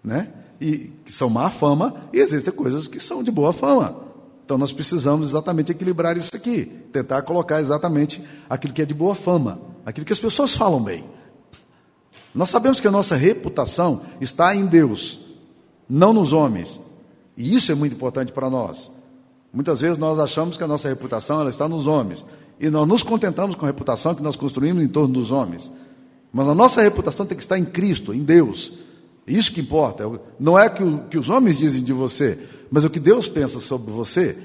né? 0.03 0.33
E 0.59 0.91
que 1.05 1.13
são 1.13 1.29
má 1.29 1.51
fama, 1.51 2.09
e 2.13 2.19
existem 2.19 2.53
coisas 2.53 2.89
que 2.89 2.99
são 2.99 3.23
de 3.23 3.31
boa 3.31 3.53
fama. 3.53 3.97
Então 4.45 4.57
nós 4.57 4.73
precisamos 4.73 5.29
exatamente 5.29 5.71
equilibrar 5.73 6.17
isso 6.17 6.35
aqui, 6.35 6.65
tentar 6.93 7.23
colocar 7.23 7.61
exatamente 7.61 8.23
aquilo 8.49 8.73
que 8.73 8.83
é 8.83 8.87
de 8.87 8.95
boa 8.95 9.15
fama, 9.15 9.61
aquilo 9.85 10.07
que 10.07 10.13
as 10.13 10.19
pessoas 10.19 10.55
falam 10.55 10.83
bem. 10.83 11.05
Nós 12.35 12.49
sabemos 12.49 12.81
que 12.81 12.89
a 12.89 12.91
nossa 12.91 13.17
reputação 13.17 14.03
está 14.21 14.55
em 14.55 14.67
Deus, 14.67 15.21
não 15.89 16.13
nos 16.13 16.33
homens. 16.33 16.81
E 17.37 17.55
isso 17.55 17.73
é 17.73 17.75
muito 17.75 17.95
importante 17.95 18.33
para 18.33 18.49
nós. 18.49 18.91
Muitas 19.53 19.81
vezes 19.81 19.99
nós 19.99 20.19
achamos 20.19 20.57
que 20.57 20.65
a 20.65 20.69
nossa 20.69 20.89
reputação 20.89 21.41
ela 21.41 21.51
está 21.51 21.69
nos 21.69 21.87
homens. 21.87 22.25
E 22.59 22.71
nós 22.71 22.89
nos 22.89 23.03
contentamos 23.03 23.55
com 23.55 23.67
a 23.67 23.69
reputação 23.69 24.15
que 24.15 24.23
nós 24.23 24.37
construímos 24.37 24.83
em 24.83 24.89
torno 24.89 25.13
dos 25.13 25.31
homens. 25.31 25.71
Mas 26.33 26.49
a 26.49 26.55
nossa 26.55 26.81
reputação 26.81 27.27
tem 27.27 27.37
que 27.37 27.43
estar 27.43 27.59
em 27.59 27.65
Cristo, 27.65 28.15
em 28.15 28.23
Deus. 28.23 28.73
Isso 29.27 29.53
que 29.53 29.61
importa. 29.61 30.05
Não 30.41 30.59
é 30.59 30.67
o, 30.69 30.99
que 31.09 31.19
os 31.19 31.29
homens 31.29 31.59
dizem 31.59 31.83
de 31.83 31.93
você, 31.93 32.39
mas 32.71 32.85
o 32.85 32.91
que 32.91 32.99
Deus 32.99 33.29
pensa 33.29 33.61
sobre 33.61 33.93
você. 33.93 34.37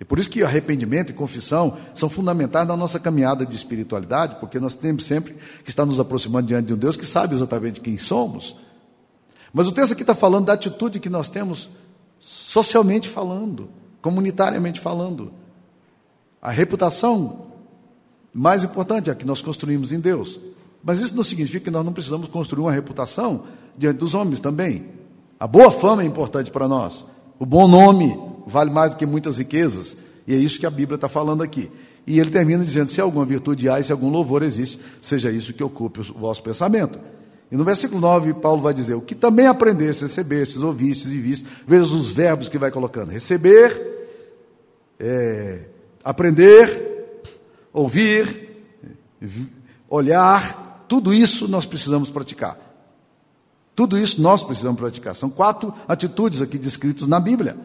E 0.00 0.04
por 0.04 0.18
isso 0.18 0.30
que 0.30 0.42
arrependimento 0.42 1.10
e 1.10 1.12
confissão 1.12 1.76
são 1.94 2.08
fundamentais 2.08 2.66
na 2.66 2.74
nossa 2.74 2.98
caminhada 2.98 3.44
de 3.44 3.54
espiritualidade, 3.54 4.36
porque 4.40 4.58
nós 4.58 4.74
temos 4.74 5.04
sempre 5.04 5.36
que 5.62 5.68
estar 5.68 5.84
nos 5.84 6.00
aproximando 6.00 6.46
diante 6.46 6.68
de 6.68 6.74
um 6.74 6.78
Deus 6.78 6.96
que 6.96 7.04
sabe 7.04 7.34
exatamente 7.34 7.82
quem 7.82 7.98
somos. 7.98 8.56
Mas 9.52 9.66
o 9.66 9.72
texto 9.72 9.92
aqui 9.92 10.02
está 10.02 10.14
falando 10.14 10.46
da 10.46 10.54
atitude 10.54 11.00
que 11.00 11.10
nós 11.10 11.28
temos 11.28 11.68
socialmente 12.18 13.10
falando, 13.10 13.68
comunitariamente 14.00 14.80
falando. 14.80 15.32
A 16.40 16.50
reputação 16.50 17.48
mais 18.32 18.64
importante 18.64 19.10
é 19.10 19.12
a 19.12 19.16
que 19.16 19.26
nós 19.26 19.42
construímos 19.42 19.92
em 19.92 20.00
Deus. 20.00 20.40
Mas 20.82 21.02
isso 21.02 21.14
não 21.14 21.22
significa 21.22 21.64
que 21.64 21.70
nós 21.70 21.84
não 21.84 21.92
precisamos 21.92 22.26
construir 22.26 22.62
uma 22.62 22.72
reputação 22.72 23.44
diante 23.76 23.98
dos 23.98 24.14
homens 24.14 24.40
também. 24.40 24.86
A 25.38 25.46
boa 25.46 25.70
fama 25.70 26.02
é 26.02 26.06
importante 26.06 26.50
para 26.50 26.66
nós. 26.66 27.04
O 27.38 27.44
bom 27.44 27.68
nome 27.68 28.29
vale 28.50 28.70
mais 28.70 28.92
do 28.92 28.98
que 28.98 29.06
muitas 29.06 29.38
riquezas. 29.38 29.96
E 30.26 30.34
é 30.34 30.36
isso 30.36 30.60
que 30.60 30.66
a 30.66 30.70
Bíblia 30.70 30.96
está 30.96 31.08
falando 31.08 31.42
aqui. 31.42 31.70
E 32.06 32.18
ele 32.18 32.30
termina 32.30 32.64
dizendo: 32.64 32.88
se 32.88 33.00
alguma 33.00 33.24
virtude 33.24 33.68
há 33.68 33.80
e 33.80 33.84
se 33.84 33.92
algum 33.92 34.10
louvor 34.10 34.42
existe, 34.42 34.80
seja 35.00 35.30
isso 35.30 35.52
que 35.52 35.62
ocupe 35.62 36.00
o 36.00 36.18
vosso 36.18 36.42
pensamento. 36.42 36.98
E 37.50 37.56
no 37.56 37.64
versículo 37.64 38.00
9, 38.00 38.34
Paulo 38.34 38.62
vai 38.62 38.72
dizer: 38.72 38.94
o 38.94 39.00
que 39.00 39.14
também 39.14 39.46
aprendestes, 39.46 40.02
recebestes, 40.02 40.62
ouvistes 40.62 41.10
e 41.12 41.18
vistes. 41.18 41.50
Veja 41.66 41.94
os 41.94 42.10
verbos 42.10 42.48
que 42.48 42.58
vai 42.58 42.70
colocando: 42.70 43.10
receber, 43.10 44.08
é, 44.98 45.60
aprender, 46.04 47.22
ouvir, 47.72 48.64
olhar, 49.88 50.84
tudo 50.88 51.12
isso 51.12 51.48
nós 51.48 51.66
precisamos 51.66 52.10
praticar. 52.10 52.58
Tudo 53.74 53.96
isso 53.96 54.20
nós 54.20 54.42
precisamos 54.42 54.78
praticar. 54.78 55.14
São 55.14 55.30
quatro 55.30 55.72
atitudes 55.88 56.42
aqui 56.42 56.58
descritas 56.58 57.06
na 57.06 57.18
Bíblia. 57.18 57.56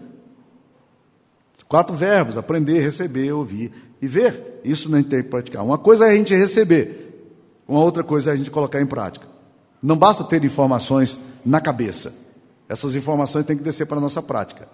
Quatro 1.68 1.96
verbos: 1.96 2.38
aprender, 2.38 2.80
receber, 2.80 3.32
ouvir 3.32 3.72
e 4.02 4.08
ver. 4.08 4.62
Isso 4.64 4.90
não 4.90 5.02
tem 5.04 5.24
que 5.24 5.30
praticar. 5.30 5.64
Uma 5.64 5.78
coisa 5.78 6.08
é 6.08 6.12
a 6.12 6.16
gente 6.16 6.34
receber, 6.36 7.34
uma 7.68 7.80
outra 7.80 8.04
coisa 8.04 8.32
é 8.32 8.34
a 8.34 8.36
gente 8.36 8.52
colocar 8.52 8.82
em 8.82 8.86
prática. 8.86 9.28
Não 9.82 9.98
basta 9.98 10.24
ter 10.24 10.44
informações 10.44 11.20
na 11.46 11.62
cabeça. 11.62 12.14
Essas 12.68 12.96
informações 12.96 13.46
têm 13.46 13.56
que 13.56 13.64
descer 13.64 13.86
para 13.86 13.98
a 13.98 14.02
nossa 14.02 14.22
prática. 14.22 14.68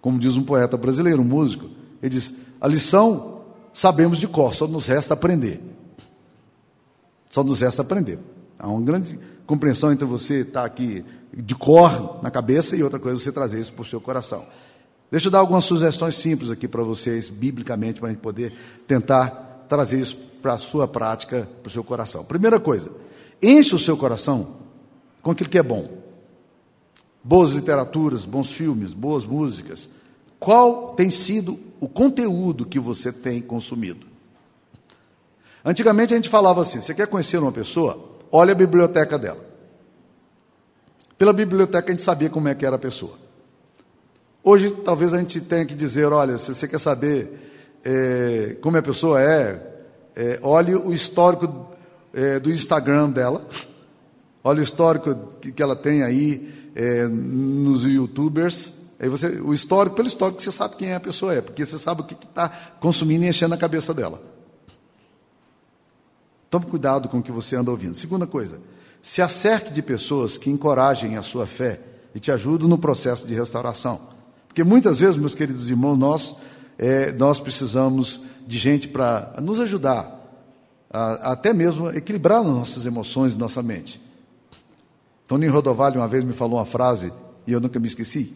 Como 0.00 0.18
diz 0.18 0.36
um 0.36 0.42
poeta 0.42 0.76
brasileiro, 0.76 1.22
um 1.22 1.24
músico, 1.24 1.66
ele 2.02 2.14
diz: 2.14 2.32
a 2.60 2.68
lição 2.68 3.42
sabemos 3.72 4.18
de 4.18 4.28
cor, 4.28 4.54
só 4.54 4.66
nos 4.66 4.86
resta 4.86 5.14
aprender. 5.14 5.60
Só 7.28 7.42
nos 7.44 7.60
resta 7.60 7.82
aprender. 7.82 8.18
Há 8.58 8.68
uma 8.68 8.80
grande 8.82 9.18
compreensão 9.46 9.92
entre 9.92 10.04
você 10.04 10.40
estar 10.40 10.64
aqui 10.64 11.04
de 11.32 11.54
cor 11.54 12.20
na 12.22 12.30
cabeça 12.30 12.76
e 12.76 12.82
outra 12.82 12.98
coisa 12.98 13.18
você 13.18 13.32
trazer 13.32 13.58
isso 13.60 13.72
para 13.72 13.82
o 13.82 13.86
seu 13.86 14.00
coração. 14.00 14.44
Deixa 15.10 15.26
eu 15.26 15.30
dar 15.30 15.40
algumas 15.40 15.64
sugestões 15.64 16.16
simples 16.16 16.50
aqui 16.50 16.68
para 16.68 16.82
vocês, 16.82 17.28
biblicamente, 17.28 17.98
para 17.98 18.08
a 18.08 18.12
gente 18.12 18.20
poder 18.20 18.52
tentar 18.86 19.64
trazer 19.68 20.00
isso 20.00 20.16
para 20.40 20.54
a 20.54 20.58
sua 20.58 20.86
prática, 20.86 21.48
para 21.62 21.68
o 21.68 21.72
seu 21.72 21.82
coração. 21.82 22.24
Primeira 22.24 22.60
coisa, 22.60 22.90
enche 23.42 23.74
o 23.74 23.78
seu 23.78 23.96
coração 23.96 24.56
com 25.22 25.32
aquilo 25.32 25.50
que 25.50 25.58
é 25.58 25.62
bom. 25.62 25.88
Boas 27.22 27.50
literaturas, 27.50 28.24
bons 28.24 28.50
filmes, 28.50 28.94
boas 28.94 29.24
músicas. 29.24 29.90
Qual 30.38 30.94
tem 30.94 31.10
sido 31.10 31.58
o 31.80 31.88
conteúdo 31.88 32.64
que 32.64 32.78
você 32.78 33.12
tem 33.12 33.42
consumido? 33.42 34.06
Antigamente 35.64 36.14
a 36.14 36.16
gente 36.16 36.28
falava 36.28 36.62
assim: 36.62 36.80
você 36.80 36.94
quer 36.94 37.06
conhecer 37.06 37.38
uma 37.38 37.52
pessoa? 37.52 38.18
Olha 38.32 38.52
a 38.52 38.54
biblioteca 38.54 39.18
dela. 39.18 39.44
Pela 41.18 41.32
biblioteca 41.32 41.88
a 41.88 41.90
gente 41.90 42.02
sabia 42.02 42.30
como 42.30 42.48
é 42.48 42.54
que 42.54 42.64
era 42.64 42.76
a 42.76 42.78
pessoa. 42.78 43.29
Hoje 44.42 44.70
talvez 44.70 45.12
a 45.12 45.18
gente 45.18 45.40
tenha 45.40 45.66
que 45.66 45.74
dizer: 45.74 46.12
olha, 46.12 46.38
se 46.38 46.54
você 46.54 46.66
quer 46.66 46.80
saber 46.80 47.78
é, 47.84 48.56
como 48.62 48.76
a 48.76 48.82
pessoa 48.82 49.20
é, 49.20 49.70
é, 50.16 50.38
olhe 50.42 50.74
o 50.74 50.92
histórico 50.92 51.68
é, 52.12 52.40
do 52.40 52.50
Instagram 52.50 53.10
dela, 53.10 53.46
olhe 54.42 54.60
o 54.60 54.62
histórico 54.62 55.14
que, 55.40 55.52
que 55.52 55.62
ela 55.62 55.76
tem 55.76 56.02
aí 56.02 56.70
é, 56.74 57.06
nos 57.06 57.84
YouTubers. 57.84 58.72
Aí 58.98 59.08
você, 59.08 59.28
o 59.40 59.52
histórico, 59.52 59.96
pelo 59.96 60.08
histórico, 60.08 60.42
você 60.42 60.52
sabe 60.52 60.76
quem 60.76 60.90
é 60.90 60.94
a 60.94 61.00
pessoa 61.00 61.34
é, 61.34 61.40
porque 61.40 61.64
você 61.64 61.78
sabe 61.78 62.02
o 62.02 62.04
que 62.04 62.14
está 62.14 62.48
consumindo 62.80 63.24
e 63.24 63.28
enchendo 63.28 63.54
a 63.54 63.58
cabeça 63.58 63.92
dela. 63.92 64.22
Tome 66.50 66.66
cuidado 66.66 67.08
com 67.08 67.18
o 67.18 67.22
que 67.22 67.30
você 67.30 67.56
anda 67.56 67.70
ouvindo. 67.70 67.94
Segunda 67.94 68.26
coisa, 68.26 68.58
se 69.02 69.22
acerque 69.22 69.72
de 69.72 69.80
pessoas 69.82 70.36
que 70.36 70.50
encorajem 70.50 71.16
a 71.16 71.22
sua 71.22 71.46
fé 71.46 71.80
e 72.14 72.20
te 72.20 72.32
ajudam 72.32 72.68
no 72.68 72.76
processo 72.76 73.26
de 73.26 73.34
restauração. 73.34 74.19
Porque 74.50 74.64
muitas 74.64 74.98
vezes, 74.98 75.16
meus 75.16 75.32
queridos 75.32 75.70
irmãos, 75.70 75.96
nós, 75.96 76.36
é, 76.76 77.12
nós 77.12 77.38
precisamos 77.38 78.22
de 78.48 78.58
gente 78.58 78.88
para 78.88 79.36
nos 79.40 79.60
ajudar, 79.60 80.12
a, 80.90 81.30
até 81.32 81.52
mesmo 81.52 81.88
equilibrar 81.90 82.42
nossas 82.42 82.84
emoções 82.84 83.36
nossa 83.36 83.62
mente. 83.62 84.02
Toninho 85.28 85.52
Rodovalho 85.52 86.00
uma 86.00 86.08
vez 86.08 86.24
me 86.24 86.32
falou 86.32 86.58
uma 86.58 86.66
frase, 86.66 87.12
e 87.46 87.52
eu 87.52 87.60
nunca 87.60 87.78
me 87.78 87.86
esqueci. 87.86 88.34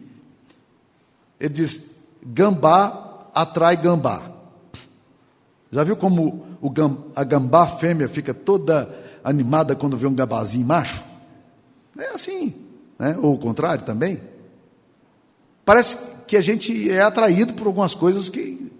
Ele 1.37 1.53
diz: 1.53 1.97
gambá 2.25 3.19
atrai 3.33 3.75
gambá. 3.75 4.31
Já 5.69 5.83
viu 5.83 5.97
como 5.97 6.45
a 7.13 7.23
gambá 7.25 7.67
fêmea 7.67 8.07
fica 8.07 8.33
toda 8.33 8.89
animada 9.21 9.75
quando 9.75 9.97
vê 9.97 10.07
um 10.07 10.13
gambazinho 10.13 10.65
macho? 10.65 11.03
É 11.97 12.11
assim, 12.11 12.55
né? 12.97 13.17
ou 13.21 13.33
o 13.33 13.37
contrário 13.37 13.83
também. 13.83 14.21
Parece 15.65 15.97
que 16.27 16.37
a 16.37 16.41
gente 16.41 16.89
é 16.89 17.01
atraído 17.01 17.53
por 17.53 17.67
algumas 17.67 17.95
coisas 17.95 18.29
que 18.29 18.71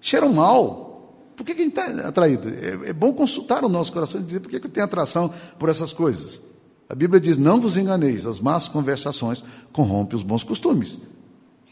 cheiram 0.00 0.32
mal. 0.32 1.14
Por 1.36 1.46
que, 1.46 1.54
que 1.54 1.62
a 1.62 1.64
gente 1.64 1.78
está 1.78 2.08
atraído? 2.08 2.48
É, 2.48 2.90
é, 2.90 2.92
bom 2.92 3.12
consultar 3.12 3.64
o 3.64 3.68
nosso 3.68 3.92
coração 3.92 4.20
e 4.20 4.24
dizer 4.24 4.40
por 4.40 4.50
que, 4.50 4.60
que 4.60 4.66
eu 4.66 4.70
tenho 4.70 4.84
atração 4.84 5.32
por 5.58 5.68
essas 5.68 5.92
coisas. 5.92 6.40
A 6.88 6.94
Bíblia 6.94 7.20
diz: 7.20 7.38
não 7.38 7.60
vos 7.60 7.76
enganeis, 7.76 8.26
as 8.26 8.40
más 8.40 8.68
conversações 8.68 9.42
corrompem 9.72 10.16
os 10.16 10.22
bons 10.22 10.44
costumes. 10.44 10.98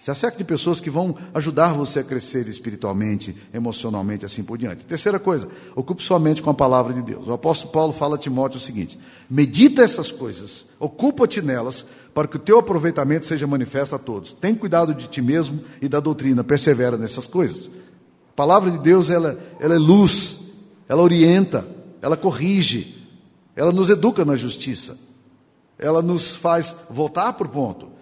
Se 0.01 0.11
acerca 0.11 0.39
de 0.39 0.45
pessoas 0.45 0.81
que 0.81 0.89
vão 0.89 1.15
ajudar 1.35 1.75
você 1.75 1.99
a 1.99 2.05
crescer 2.05 2.49
espiritualmente, 2.49 3.37
emocionalmente, 3.53 4.25
assim 4.25 4.43
por 4.43 4.57
diante. 4.57 4.87
Terceira 4.87 5.19
coisa, 5.19 5.47
ocupe 5.77 6.03
sua 6.03 6.19
mente 6.19 6.43
com 6.43 6.49
a 6.49 6.55
palavra 6.55 6.95
de 6.95 7.03
Deus. 7.03 7.29
O 7.29 7.33
apóstolo 7.33 7.71
Paulo 7.71 7.93
fala 7.93 8.15
a 8.17 8.19
Timóteo 8.19 8.57
o 8.57 8.63
seguinte: 8.63 8.99
medita 9.29 9.83
essas 9.83 10.11
coisas, 10.11 10.67
ocupa-te 10.79 11.43
nelas, 11.43 11.85
para 12.15 12.27
que 12.27 12.37
o 12.37 12.41
teu 12.41 12.59
aproveitamento 12.59 13.27
seja 13.27 13.47
manifesto 13.47 13.95
a 13.95 13.99
todos. 13.99 14.33
Tem 14.33 14.55
cuidado 14.55 14.95
de 14.95 15.07
ti 15.07 15.21
mesmo 15.21 15.61
e 15.83 15.89
da 15.89 16.01
doutrina, 16.01 16.43
persevera 16.43 16.97
nessas 16.97 17.27
coisas. 17.27 17.71
A 18.31 18.35
palavra 18.35 18.71
de 18.71 18.79
Deus, 18.79 19.11
ela, 19.11 19.39
ela 19.61 19.75
é 19.75 19.79
luz, 19.79 20.41
ela 20.89 21.03
orienta, 21.03 21.69
ela 22.01 22.17
corrige, 22.17 23.07
ela 23.55 23.71
nos 23.71 23.91
educa 23.91 24.25
na 24.25 24.35
justiça, 24.35 24.97
ela 25.79 26.01
nos 26.01 26.35
faz 26.35 26.75
voltar 26.89 27.35
para 27.35 27.47
o 27.47 27.51
ponto. 27.51 28.00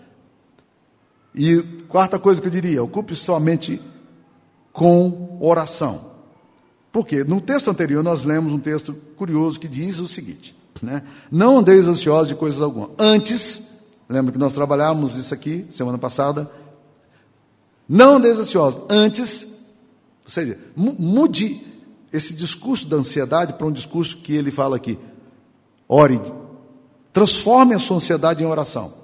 E 1.39 1.63
quarta 1.89 2.19
coisa 2.19 2.41
que 2.41 2.49
eu 2.49 2.51
diria, 2.51 2.83
ocupe 2.83 3.15
somente 3.15 3.81
com 4.73 5.39
oração. 5.41 6.11
Por 6.91 7.07
quê? 7.07 7.23
No 7.23 7.41
texto 7.41 7.71
anterior 7.71 8.03
nós 8.03 8.25
lemos 8.25 8.53
um 8.53 8.59
texto 8.59 8.93
curioso 9.17 9.61
que 9.61 9.69
diz 9.69 10.01
o 10.01 10.09
seguinte, 10.09 10.57
né? 10.83 11.05
Não 11.31 11.59
andeis 11.59 11.87
ansiosos 11.87 12.27
de 12.27 12.35
coisas 12.35 12.61
alguma. 12.61 12.91
Antes, 12.99 13.79
lembra 14.09 14.33
que 14.33 14.39
nós 14.39 14.53
trabalhamos 14.53 15.15
isso 15.15 15.33
aqui 15.33 15.65
semana 15.71 15.97
passada? 15.97 16.51
Não 17.89 18.17
andeis 18.17 18.37
ansiosos. 18.37 18.83
Antes, 18.91 19.45
ou 20.25 20.31
seja, 20.31 20.59
mude 20.75 21.65
esse 22.13 22.35
discurso 22.35 22.89
da 22.89 22.97
ansiedade 22.97 23.53
para 23.53 23.67
um 23.67 23.73
discurso 23.73 24.17
que 24.17 24.35
ele 24.35 24.51
fala 24.51 24.75
aqui. 24.75 24.99
Ore, 25.89 26.21
transforme 27.13 27.75
a 27.75 27.79
sua 27.79 27.99
ansiedade 27.99 28.43
em 28.43 28.47
oração. 28.47 28.98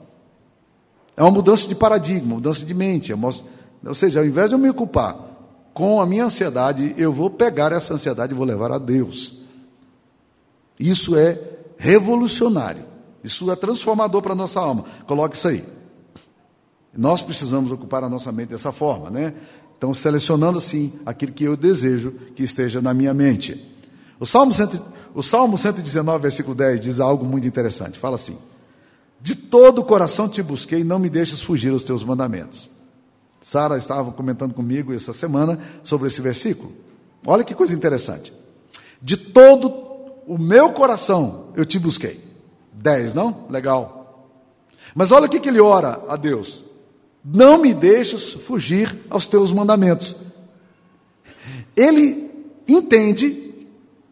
É 1.16 1.22
uma 1.22 1.31
mudança 1.31 1.68
de 1.68 1.74
paradigma, 1.74 2.35
mudança 2.35 2.64
de 2.64 2.74
mente. 2.74 3.12
É 3.12 3.14
uma, 3.14 3.33
ou 3.87 3.94
seja, 3.94 4.20
ao 4.20 4.27
invés 4.27 4.48
de 4.48 4.55
eu 4.55 4.59
me 4.59 4.68
ocupar 4.68 5.16
com 5.72 6.00
a 6.00 6.07
minha 6.07 6.24
ansiedade, 6.24 6.94
eu 6.96 7.12
vou 7.12 7.31
pegar 7.31 7.72
essa 7.72 7.94
ansiedade 7.94 8.33
e 8.33 8.37
vou 8.37 8.46
levar 8.46 8.70
a 8.72 8.79
Deus. 8.79 9.40
Isso 10.79 11.16
é 11.16 11.38
revolucionário. 11.77 12.83
Isso 13.22 13.50
é 13.50 13.57
transformador 13.57 14.22
para 14.22 14.33
a 14.33 14.37
nossa 14.37 14.61
alma. 14.61 14.85
Coloque 15.07 15.37
isso 15.37 15.48
aí. 15.48 15.64
Nós 16.96 17.22
precisamos 17.22 17.72
ocupar 17.72 18.05
a 18.05 18.09
nossa 18.09 18.31
mente 18.31 18.50
dessa 18.50 18.70
forma, 18.70 19.11
né? 19.11 19.35
Então, 19.77 19.92
selecionando 19.92 20.59
assim 20.59 20.92
aquilo 21.05 21.33
que 21.33 21.44
eu 21.44 21.57
desejo 21.57 22.12
que 22.35 22.44
esteja 22.44 22.81
na 22.81 22.94
minha 22.94 23.12
mente. 23.12 23.72
O 24.20 24.27
Salmo, 24.27 24.53
o 25.14 25.22
Salmo 25.22 25.59
119, 25.59 26.22
versículo 26.22 26.55
10 26.55 26.81
diz 26.81 27.00
algo 27.00 27.24
muito 27.24 27.46
interessante. 27.46 27.98
Fala 27.98 28.14
assim: 28.14 28.38
de 29.24 29.34
todo 29.34 29.78
o 29.78 29.84
coração 29.84 30.28
te 30.28 30.42
busquei, 30.42 30.84
não 30.84 30.98
me 30.98 31.08
deixes 31.08 31.40
fugir 31.40 31.72
os 31.72 31.82
teus 31.82 32.04
mandamentos. 32.04 32.68
Sara 33.40 33.78
estava 33.78 34.12
comentando 34.12 34.52
comigo 34.52 34.92
essa 34.92 35.14
semana 35.14 35.58
sobre 35.82 36.08
esse 36.08 36.20
versículo. 36.20 36.74
Olha 37.26 37.42
que 37.42 37.54
coisa 37.54 37.72
interessante. 37.72 38.34
De 39.00 39.16
todo 39.16 39.70
o 40.26 40.37
meu 40.37 40.72
coração 40.72 41.46
eu 41.56 41.64
te 41.64 41.78
busquei. 41.78 42.22
Dez, 42.70 43.14
não? 43.14 43.46
Legal. 43.48 44.28
Mas 44.94 45.10
olha 45.10 45.24
o 45.24 45.28
que 45.30 45.48
ele 45.48 45.58
ora 45.58 46.02
a 46.06 46.16
Deus: 46.16 46.66
Não 47.24 47.56
me 47.56 47.72
deixes 47.72 48.30
fugir 48.30 48.94
aos 49.08 49.24
teus 49.24 49.50
mandamentos. 49.50 50.18
Ele 51.74 52.30
entende 52.68 53.43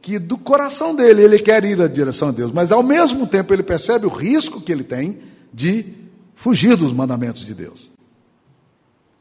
que 0.03 0.19
do 0.19 0.37
coração 0.37 0.95
dele 0.95 1.23
ele 1.23 1.39
quer 1.39 1.65
ir 1.65 1.79
na 1.79 1.87
direção 1.87 2.29
a 2.29 2.33
Deus, 2.33 2.51
mas 2.51 2.73
ao 2.73 2.83
mesmo 2.83 3.25
tempo 3.25 3.55
ele 3.55 3.63
percebe 3.63 4.05
o 4.05 4.11
risco 4.11 4.61
que 4.61 4.73
ele 4.73 4.83
tem 4.83 5.21
de 5.55 5.95
fugir 6.35 6.77
dos 6.77 6.93
mandamentos 6.93 7.45
de 7.45 7.55
Deus. 7.55 7.93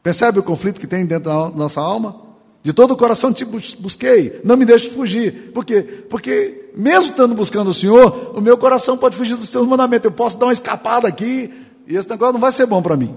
Percebe 0.01 0.39
o 0.39 0.43
conflito 0.43 0.79
que 0.79 0.87
tem 0.87 1.05
dentro 1.05 1.25
da 1.25 1.49
nossa 1.49 1.79
alma? 1.79 2.19
De 2.63 2.73
todo 2.73 2.91
o 2.91 2.97
coração 2.97 3.31
te 3.31 3.45
busquei, 3.45 4.41
não 4.43 4.57
me 4.57 4.65
deixe 4.65 4.89
fugir. 4.89 5.51
Por 5.53 5.63
quê? 5.63 5.81
Porque, 5.81 6.71
mesmo 6.75 7.11
estando 7.11 7.35
buscando 7.35 7.69
o 7.69 7.73
Senhor, 7.73 8.33
o 8.35 8.41
meu 8.41 8.57
coração 8.57 8.97
pode 8.97 9.15
fugir 9.15 9.35
dos 9.35 9.49
teus 9.49 9.67
mandamentos. 9.67 10.05
Eu 10.05 10.11
posso 10.11 10.37
dar 10.37 10.47
uma 10.47 10.53
escapada 10.53 11.07
aqui 11.07 11.51
e 11.87 11.95
esse 11.95 12.09
negócio 12.09 12.33
não 12.33 12.39
vai 12.39 12.51
ser 12.51 12.65
bom 12.65 12.81
para 12.81 12.97
mim. 12.97 13.15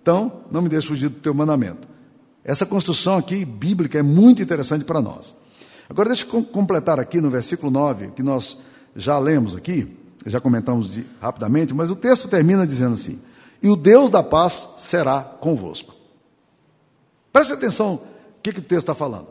Então, 0.00 0.40
não 0.50 0.62
me 0.62 0.68
deixe 0.68 0.86
fugir 0.86 1.08
do 1.08 1.20
teu 1.20 1.34
mandamento. 1.34 1.86
Essa 2.42 2.64
construção 2.64 3.18
aqui 3.18 3.44
bíblica 3.44 3.98
é 3.98 4.02
muito 4.02 4.42
interessante 4.42 4.84
para 4.84 5.00
nós. 5.00 5.34
Agora, 5.92 6.08
deixa 6.08 6.26
eu 6.26 6.42
completar 6.42 6.98
aqui 6.98 7.20
no 7.20 7.28
versículo 7.28 7.70
9, 7.70 8.12
que 8.12 8.22
nós 8.22 8.58
já 8.96 9.18
lemos 9.18 9.54
aqui, 9.54 9.94
já 10.24 10.40
comentamos 10.40 10.90
de, 10.92 11.04
rapidamente, 11.20 11.74
mas 11.74 11.90
o 11.90 11.96
texto 11.96 12.28
termina 12.28 12.66
dizendo 12.66 12.94
assim: 12.94 13.20
E 13.62 13.68
o 13.68 13.76
Deus 13.76 14.10
da 14.10 14.22
paz 14.22 14.70
será 14.78 15.20
convosco. 15.20 15.94
Preste 17.30 17.52
atenção 17.52 18.00
que, 18.42 18.52
que 18.52 18.58
o 18.58 18.62
texto 18.62 18.84
está 18.84 18.94
falando? 18.94 19.28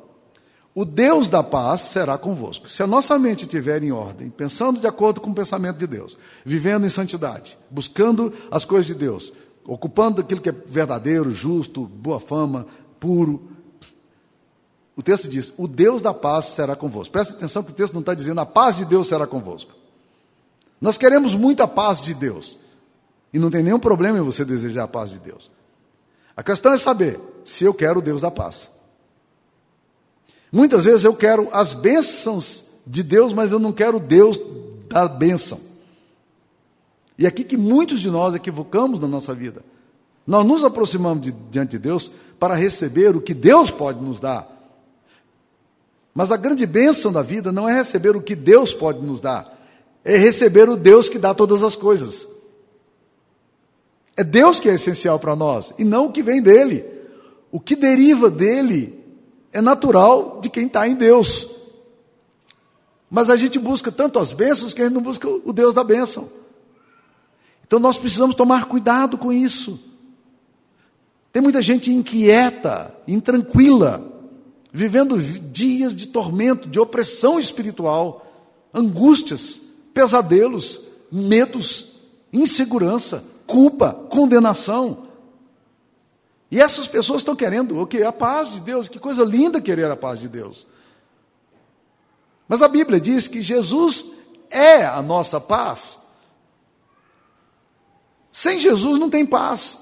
O 0.74 0.86
Deus 0.86 1.28
da 1.28 1.44
paz 1.44 1.82
será 1.82 2.18
convosco. 2.18 2.70
Se 2.70 2.82
a 2.82 2.88
nossa 2.88 3.20
mente 3.20 3.42
estiver 3.42 3.84
em 3.84 3.92
ordem, 3.92 4.30
pensando 4.30 4.80
de 4.80 4.88
acordo 4.88 5.20
com 5.20 5.32
o 5.32 5.36
pensamento 5.36 5.78
de 5.78 5.88
Deus, 5.88 6.18
vivendo 6.46 6.86
em 6.86 6.90
santidade, 6.90 7.58
buscando 7.70 8.32
as 8.50 8.64
coisas 8.64 8.86
de 8.86 8.94
Deus, 8.94 9.34
ocupando 9.66 10.22
aquilo 10.22 10.40
que 10.40 10.50
é 10.50 10.52
verdadeiro, 10.54 11.32
justo, 11.32 11.86
boa 11.86 12.20
fama, 12.20 12.66
puro. 13.00 13.51
O 14.96 15.02
texto 15.04 15.28
diz: 15.28 15.54
O 15.58 15.68
Deus 15.68 16.02
da 16.02 16.14
paz 16.14 16.46
será 16.46 16.76
convosco. 16.76 17.12
Presta 17.12 17.34
atenção 17.34 17.64
que 17.64 17.72
o 17.72 17.76
texto 17.76 17.94
não 17.94 18.02
está 18.02 18.14
dizendo 18.14 18.42
a 18.42 18.46
paz 18.46 18.78
de 18.78 18.86
Deus 18.86 19.08
será 19.08 19.26
convosco. 19.26 19.72
Nós 20.80 20.98
queremos 20.98 21.36
muito 21.36 21.62
a 21.62 21.68
paz 21.68 22.02
de 22.02 22.14
Deus. 22.14 22.58
E 23.34 23.40
não 23.40 23.50
tem 23.50 23.64
nenhum 23.64 23.80
problema 23.80 24.18
em 24.18 24.22
você 24.22 24.44
desejar 24.44 24.84
a 24.84 24.88
paz 24.88 25.12
de 25.12 25.20
Deus. 25.20 25.52
A 26.36 26.44
questão 26.44 26.74
é 26.74 26.78
saber 26.78 27.20
se 27.46 27.64
eu 27.64 27.74
quero 27.74 28.00
o 28.00 28.02
Deus 28.02 28.22
da 28.22 28.32
paz. 28.32 28.70
Muitas 30.52 30.84
vezes 30.84 31.06
eu 31.06 31.16
quero 31.16 31.48
as 31.54 31.74
bênçãos 31.74 32.64
de 32.86 33.04
Deus, 33.04 33.32
mas 33.32 33.52
eu 33.52 33.60
não 33.60 33.72
quero 33.72 34.00
Deus 34.00 34.42
da 34.90 35.08
bênção. 35.08 35.60
E 37.18 37.26
é 37.26 37.28
aqui 37.28 37.44
que 37.44 37.56
muitos 37.56 38.02
de 38.02 38.10
nós 38.10 38.36
equivocamos 38.36 39.00
na 39.00 39.08
nossa 39.08 39.34
vida. 39.34 39.64
Nós 40.26 40.46
nos 40.46 40.64
aproximamos 40.64 41.24
de, 41.24 41.32
diante 41.32 41.72
de 41.72 41.80
Deus 41.80 42.12
para 42.40 42.56
receber 42.56 43.16
o 43.16 43.22
que 43.22 43.34
Deus 43.34 43.72
pode 43.72 44.02
nos 44.02 44.20
dar. 44.20 44.61
Mas 46.14 46.32
a 46.32 46.38
grande 46.38 46.66
bênção 46.66 47.12
da 47.12 47.22
vida 47.22 47.52
não 47.52 47.68
é 47.68 47.74
receber 47.74 48.16
o 48.16 48.22
que 48.22 48.36
Deus 48.36 48.74
pode 48.74 49.00
nos 49.00 49.22
dar, 49.22 49.58
é 50.04 50.18
receber 50.18 50.70
o 50.70 50.76
Deus 50.76 51.08
que 51.08 51.18
dá 51.18 51.34
todas 51.34 51.64
as 51.64 51.76
coisas. 51.76 52.28
É 54.18 54.24
Deus 54.24 54.60
que 54.60 54.70
é 54.70 54.74
essencial 54.74 55.20
para 55.20 55.36
nós 55.36 55.74
e 55.78 55.84
não 55.84 56.08
o 56.08 56.12
que 56.12 56.22
vem 56.22 56.42
dele. 56.42 56.86
O 57.52 57.60
que 57.60 57.76
deriva 57.76 58.30
dele 58.30 59.00
é 59.54 59.62
natural 59.62 60.40
de 60.42 60.50
quem 60.50 60.68
está 60.68 60.88
em 60.88 60.96
Deus. 60.96 61.56
Mas 63.10 63.30
a 63.30 63.38
gente 63.38 63.60
busca 63.60 63.92
tanto 63.92 64.20
as 64.20 64.34
bênçãos 64.34 64.74
que 64.74 64.82
a 64.82 64.86
gente 64.86 64.94
não 64.94 65.02
busca 65.02 65.28
o 65.28 65.52
Deus 65.52 65.74
da 65.74 65.84
bênção. 65.84 66.30
Então 67.66 67.80
nós 67.80 67.98
precisamos 67.98 68.36
tomar 68.36 68.66
cuidado 68.66 69.18
com 69.18 69.32
isso. 69.32 69.80
Tem 71.32 71.42
muita 71.42 71.62
gente 71.62 71.92
inquieta, 71.92 72.94
intranquila, 73.08 74.11
vivendo 74.72 75.22
dias 75.22 75.96
de 75.96 76.08
tormento, 76.08 76.68
de 76.68 76.80
opressão 76.80 77.40
espiritual, 77.40 78.26
angústias, 78.74 79.62
pesadelos, 79.94 80.82
medos, 81.12 81.96
insegurança, 82.32 83.24
culpa, 83.46 83.94
condenação. 83.94 85.08
E 86.50 86.60
essas 86.60 86.88
pessoas 86.88 87.22
estão 87.22 87.36
querendo 87.36 87.80
o 87.80 87.88
que? 87.88 88.02
A 88.04 88.12
paz 88.12 88.52
de 88.52 88.62
Deus. 88.62 88.88
Que 88.88 89.00
coisa 89.00 89.24
linda 89.24 89.62
querer 89.62 89.90
a 89.90 89.96
paz 89.96 90.20
de 90.20 90.28
Deus. 90.28 90.68
Mas 92.48 92.62
a 92.62 92.68
Bíblia 92.68 93.00
diz 93.00 93.28
que 93.28 93.42
Jesus 93.42 94.06
é 94.50 94.86
a 94.86 95.02
nossa 95.02 95.40
paz. 95.40 96.00
Sem 98.32 98.60
Jesus 98.60 99.00
não 99.00 99.10
tem 99.10 99.26
paz. 99.26 99.80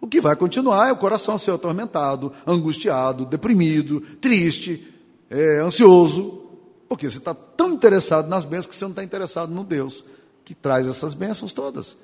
O 0.00 0.06
que 0.06 0.20
vai 0.20 0.34
continuar 0.34 0.88
é 0.88 0.92
o 0.92 0.96
coração 0.96 1.36
ser 1.36 1.50
atormentado, 1.50 2.32
angustiado, 2.46 3.26
deprimido, 3.26 4.00
triste, 4.20 4.94
é, 5.28 5.58
ansioso, 5.58 6.42
porque 6.88 7.08
você 7.08 7.18
está 7.18 7.34
tão 7.34 7.70
interessado 7.70 8.28
nas 8.28 8.44
bênçãos 8.44 8.66
que 8.66 8.76
você 8.76 8.84
não 8.84 8.92
está 8.92 9.04
interessado 9.04 9.52
no 9.52 9.62
Deus 9.62 10.04
que 10.50 10.54
traz 10.56 10.88
essas 10.88 11.14
bênçãos 11.14 11.52
todas. 11.52 11.96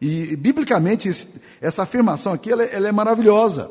E, 0.00 0.34
biblicamente, 0.34 1.10
essa 1.60 1.82
afirmação 1.82 2.32
aqui 2.32 2.50
ela, 2.50 2.64
ela 2.64 2.88
é 2.88 2.92
maravilhosa. 2.92 3.70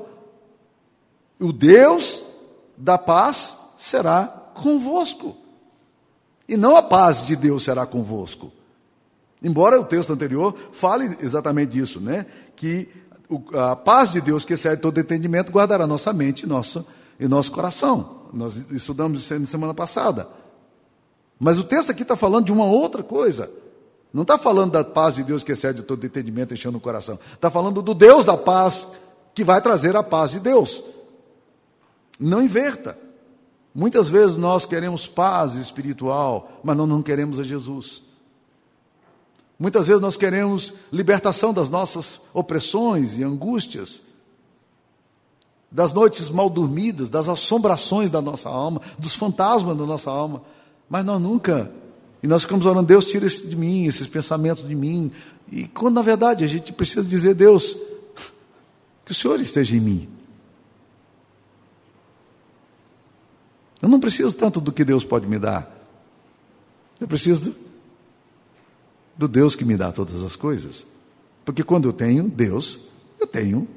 O 1.39 1.51
Deus 1.51 2.21
da 2.77 2.99
paz 2.99 3.57
será 3.79 4.27
convosco. 4.53 5.35
E 6.47 6.55
não 6.55 6.75
a 6.75 6.83
paz 6.83 7.25
de 7.25 7.35
Deus 7.35 7.63
será 7.63 7.83
convosco. 7.87 8.51
Embora 9.41 9.79
o 9.79 9.85
texto 9.85 10.13
anterior 10.13 10.55
fale 10.71 11.17
exatamente 11.19 11.71
disso, 11.71 11.99
né? 11.99 12.27
Que 12.55 12.89
a 13.53 13.75
paz 13.75 14.11
de 14.11 14.21
Deus, 14.21 14.43
que 14.43 14.53
excede 14.53 14.81
todo 14.81 14.99
entendimento, 14.99 15.51
guardará 15.51 15.85
nossa 15.85 16.11
mente 16.11 16.43
e 16.43 16.47
nosso, 16.47 16.85
e 17.19 17.27
nosso 17.27 17.51
coração. 17.51 18.27
Nós 18.33 18.65
estudamos 18.71 19.19
isso 19.19 19.39
na 19.39 19.45
semana 19.45 19.73
passada. 19.73 20.27
Mas 21.39 21.57
o 21.57 21.63
texto 21.63 21.91
aqui 21.91 22.01
está 22.01 22.15
falando 22.15 22.45
de 22.45 22.51
uma 22.51 22.65
outra 22.65 23.03
coisa. 23.03 23.49
Não 24.11 24.23
está 24.23 24.37
falando 24.37 24.71
da 24.71 24.83
paz 24.83 25.15
de 25.15 25.23
Deus 25.23 25.43
que 25.43 25.51
excede 25.51 25.83
todo 25.83 26.05
entendimento, 26.05 26.53
enchendo 26.53 26.77
o 26.77 26.81
coração. 26.81 27.19
Está 27.33 27.51
falando 27.51 27.81
do 27.81 27.93
Deus 27.93 28.25
da 28.25 28.35
paz, 28.35 28.87
que 29.33 29.43
vai 29.43 29.61
trazer 29.61 29.95
a 29.95 30.03
paz 30.03 30.31
de 30.31 30.39
Deus. 30.39 30.83
Não 32.19 32.41
inverta. 32.41 32.97
Muitas 33.73 34.09
vezes 34.09 34.35
nós 34.35 34.65
queremos 34.65 35.07
paz 35.07 35.53
espiritual, 35.53 36.59
mas 36.63 36.75
não, 36.75 36.87
não 36.87 37.03
queremos 37.03 37.39
a 37.39 37.43
Jesus. 37.43 38.01
Muitas 39.59 39.87
vezes 39.87 40.01
nós 40.01 40.15
queremos 40.15 40.73
libertação 40.89 41.53
das 41.53 41.69
nossas 41.69 42.21
opressões 42.33 43.17
e 43.17 43.23
angústias, 43.23 44.01
das 45.69 45.91
noites 45.91 46.29
mal 46.29 46.49
dormidas, 46.49 47.09
das 47.09 47.27
assombrações 47.27 48.09
da 48.09 48.21
nossa 48.21 48.47
alma, 48.47 48.81
dos 48.97 49.15
fantasmas 49.15 49.77
da 49.77 49.85
nossa 49.85 50.09
alma, 50.09 50.41
mas 50.89 51.05
nós 51.05 51.21
nunca 51.21 51.71
e 52.21 52.27
nós 52.27 52.43
ficamos 52.43 52.65
orando, 52.65 52.87
Deus, 52.87 53.05
tira 53.05 53.25
isso 53.25 53.47
de 53.47 53.55
mim, 53.55 53.85
esses 53.85 54.07
pensamentos 54.07 54.67
de 54.67 54.75
mim. 54.75 55.11
E 55.51 55.67
quando 55.67 55.95
na 55.95 56.01
verdade 56.01 56.43
a 56.43 56.47
gente 56.47 56.73
precisa 56.73 57.07
dizer, 57.07 57.33
Deus, 57.33 57.77
que 59.05 59.11
o 59.11 59.15
Senhor 59.15 59.39
esteja 59.39 59.75
em 59.75 59.79
mim. 59.79 60.09
Eu 63.81 63.87
não 63.87 63.99
preciso 63.99 64.35
tanto 64.35 64.59
do 64.59 64.71
que 64.71 64.83
Deus 64.83 65.05
pode 65.05 65.27
me 65.27 65.39
dar. 65.39 65.73
Eu 66.99 67.07
preciso 67.07 67.55
do 69.19 69.27
Deus 69.27 69.53
que 69.53 69.65
me 69.65 69.75
dá 69.75 69.91
todas 69.91 70.23
as 70.23 70.37
coisas. 70.37 70.87
Porque 71.43 71.61
quando 71.61 71.89
eu 71.89 71.91
tenho 71.91 72.23
Deus, 72.23 72.87
eu 73.19 73.27
tenho 73.27 73.67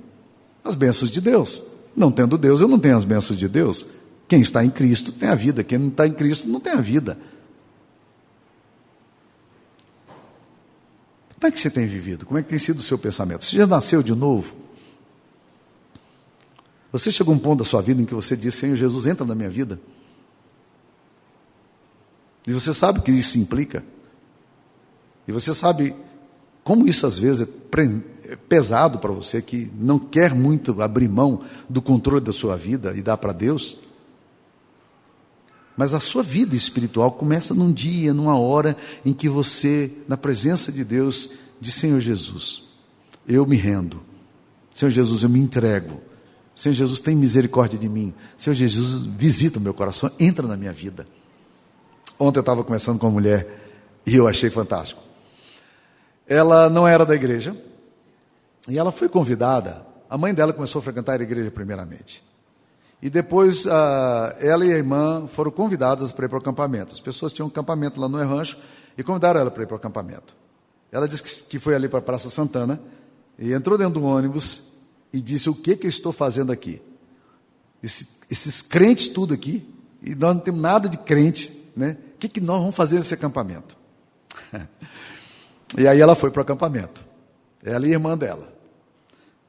as 0.63 0.77
bênçãos 0.77 1.11
de 1.11 1.21
Deus. 1.21 1.65
Não 1.97 2.13
tendo 2.13 2.39
Deus, 2.39 2.61
eu 2.61 2.69
não 2.69 2.79
tenho 2.79 2.97
as 2.97 3.05
bênçãos 3.05 3.37
de 3.37 3.49
Deus. 3.49 3.85
Quem 4.29 4.41
está 4.41 4.65
em 4.65 4.71
Cristo 4.71 5.11
tem 5.11 5.29
a 5.29 5.35
vida, 5.35 5.65
quem 5.65 5.79
não 5.79 5.89
está 5.89 6.07
em 6.07 6.13
Cristo 6.13 6.49
não 6.49 6.61
tem 6.61 6.73
a 6.75 6.81
vida. 6.81 7.19
Como 11.35 11.49
é 11.49 11.51
que 11.51 11.59
você 11.59 11.69
tem 11.69 11.87
vivido? 11.89 12.25
Como 12.25 12.39
é 12.39 12.43
que 12.43 12.49
tem 12.49 12.59
sido 12.61 12.79
o 12.79 12.83
seu 12.83 12.97
pensamento? 12.97 13.45
Você 13.45 13.57
já 13.57 13.67
nasceu 13.67 14.01
de 14.01 14.15
novo? 14.15 14.55
Você 16.93 17.11
chegou 17.11 17.35
a 17.35 17.37
um 17.37 17.41
ponto 17.41 17.59
da 17.59 17.65
sua 17.65 17.83
vida 17.83 18.01
em 18.01 18.05
que 18.05 18.15
você 18.15 18.37
disse: 18.37 18.59
Senhor 18.59 18.77
Jesus, 18.77 19.07
entra 19.07 19.27
na 19.27 19.35
minha 19.35 19.51
vida. 19.51 19.81
E 22.47 22.53
você 22.53 22.73
sabe 22.73 23.01
o 23.01 23.03
que 23.03 23.11
isso 23.11 23.41
implica. 23.41 23.85
E 25.27 25.33
você 25.33 25.55
sabe 25.55 25.95
como 26.65 26.87
isso 26.87 27.07
às 27.07 27.19
vezes 27.19 27.47
é, 27.47 28.33
é 28.33 28.37
pesado 28.37 28.99
para 28.99 29.13
você, 29.13 29.43
que 29.43 29.71
não 29.79 29.99
quer 29.99 30.35
muito 30.35 30.81
abrir 30.81 31.09
mão 31.09 31.43
do 31.69 31.83
controle 31.83 32.25
da 32.25 32.33
sua 32.33 32.57
vida 32.57 32.95
e 32.97 33.03
dar 33.03 33.17
para 33.17 33.33
Deus. 33.33 33.79
Mas 35.77 35.95
a 35.95 36.01
sua 36.01 36.23
vida 36.23 36.55
espiritual 36.55 37.13
começa 37.13 37.55
num 37.55 37.73
dia, 37.73 38.13
numa 38.13 38.39
hora 38.39 38.77
em 39.05 39.13
que 39.13 39.29
você, 39.29 39.91
na 40.07 40.17
presença 40.17 40.71
de 40.71 40.85
Deus, 40.85 41.31
diz: 41.61 41.75
Senhor 41.75 42.01
Jesus, 42.01 42.65
eu 43.27 43.47
me 43.47 43.57
rendo. 43.57 44.03
Senhor 44.73 44.91
Jesus, 44.91 45.23
eu 45.23 45.29
me 45.29 45.41
entrego. 45.41 46.01
Senhor 46.55 46.75
Jesus, 46.75 47.01
tem 47.01 47.17
misericórdia 47.17 47.79
de 47.79 47.89
mim. 47.89 48.13
Senhor 48.37 48.55
Jesus, 48.55 49.05
visita 49.05 49.59
o 49.59 49.63
meu 49.63 49.73
coração, 49.73 50.11
entra 50.21 50.47
na 50.47 50.57
minha 50.57 50.73
vida. 50.73 51.07
Ontem 52.19 52.39
eu 52.39 52.43
estava 52.43 52.63
conversando 52.63 52.99
com 52.99 53.07
uma 53.07 53.13
mulher 53.13 54.01
e 54.07 54.15
eu 54.15 54.29
achei 54.29 54.51
fantástico. 54.51 55.03
Ela 56.27 56.69
não 56.71 56.87
era 56.87 57.05
da 57.05 57.15
igreja 57.15 57.57
e 58.69 58.79
ela 58.79 58.93
foi 58.93 59.09
convidada. 59.09 59.85
A 60.09 60.17
mãe 60.17 60.33
dela 60.33 60.53
começou 60.53 60.79
a 60.79 60.83
frequentar 60.83 61.21
a 61.21 61.23
igreja 61.23 61.51
primeiramente. 61.51 62.23
E 63.01 63.11
depois 63.11 63.67
ela 63.67 64.65
e 64.65 64.73
a 64.73 64.77
irmã 64.77 65.27
foram 65.27 65.51
convidadas 65.51 66.13
para 66.13 66.27
ir 66.27 66.29
para 66.29 66.39
o 66.39 66.41
acampamento. 66.41 66.93
As 66.93 67.01
pessoas 67.01 67.33
tinham 67.33 67.47
um 67.47 67.51
acampamento 67.51 68.01
lá 68.01 68.09
no 68.09 68.19
rancho 68.19 68.59
e 68.97 69.03
convidaram 69.03 69.41
ela 69.41 69.51
para 69.51 69.65
ir 69.65 69.67
para 69.67 69.75
o 69.75 69.77
acampamento. 69.77 70.37
Ela 70.93 71.09
disse 71.09 71.45
que 71.45 71.59
foi 71.59 71.75
ali 71.75 71.89
para 71.89 71.99
a 71.99 72.03
Praça 72.03 72.31
Santana 72.31 72.81
e 73.39 73.53
entrou 73.53 73.77
dentro 73.77 74.01
do 74.01 74.07
ônibus 74.07 74.63
e 75.13 75.21
disse: 75.21 75.51
O 75.51 75.55
que, 75.55 75.75
que 75.75 75.87
eu 75.87 75.91
estou 75.91 76.13
fazendo 76.13 76.53
aqui? 76.53 76.81
Esse, 77.83 78.07
esses 78.31 78.63
crentes 78.63 79.09
tudo 79.09 79.35
aqui, 79.35 79.67
e 80.03 80.15
nós 80.15 80.37
não 80.37 80.41
temos 80.41 80.61
nada 80.61 80.89
de 80.89 80.97
crente, 80.97 81.71
né? 81.75 81.97
O 82.15 82.19
que, 82.19 82.29
que 82.29 82.41
nós 82.41 82.61
vamos 82.61 82.77
fazer 82.77 82.97
nesse 82.97 83.15
acampamento? 83.15 83.77
e 85.77 85.87
aí 85.87 86.01
ela 86.01 86.15
foi 86.15 86.31
para 86.31 86.41
o 86.41 86.43
acampamento. 86.43 87.05
Ela 87.65 87.87
e 87.87 87.91
a 87.91 87.93
irmã 87.93 88.17
dela. 88.17 88.53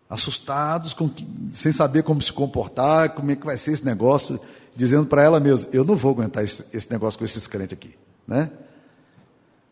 Assustados, 0.09 0.93
com, 0.93 1.09
sem 1.51 1.71
saber 1.71 2.03
como 2.03 2.21
se 2.21 2.31
comportar, 2.31 3.09
como 3.09 3.31
é 3.31 3.35
que 3.35 3.45
vai 3.45 3.57
ser 3.57 3.71
esse 3.71 3.85
negócio, 3.85 4.39
dizendo 4.75 5.05
para 5.07 5.23
ela 5.23 5.39
mesma: 5.39 5.69
Eu 5.73 5.83
não 5.83 5.95
vou 5.95 6.11
aguentar 6.11 6.43
esse, 6.43 6.65
esse 6.71 6.91
negócio 6.91 7.17
com 7.17 7.25
esses 7.25 7.47
crentes 7.47 7.73
aqui. 7.73 7.95
Né? 8.27 8.51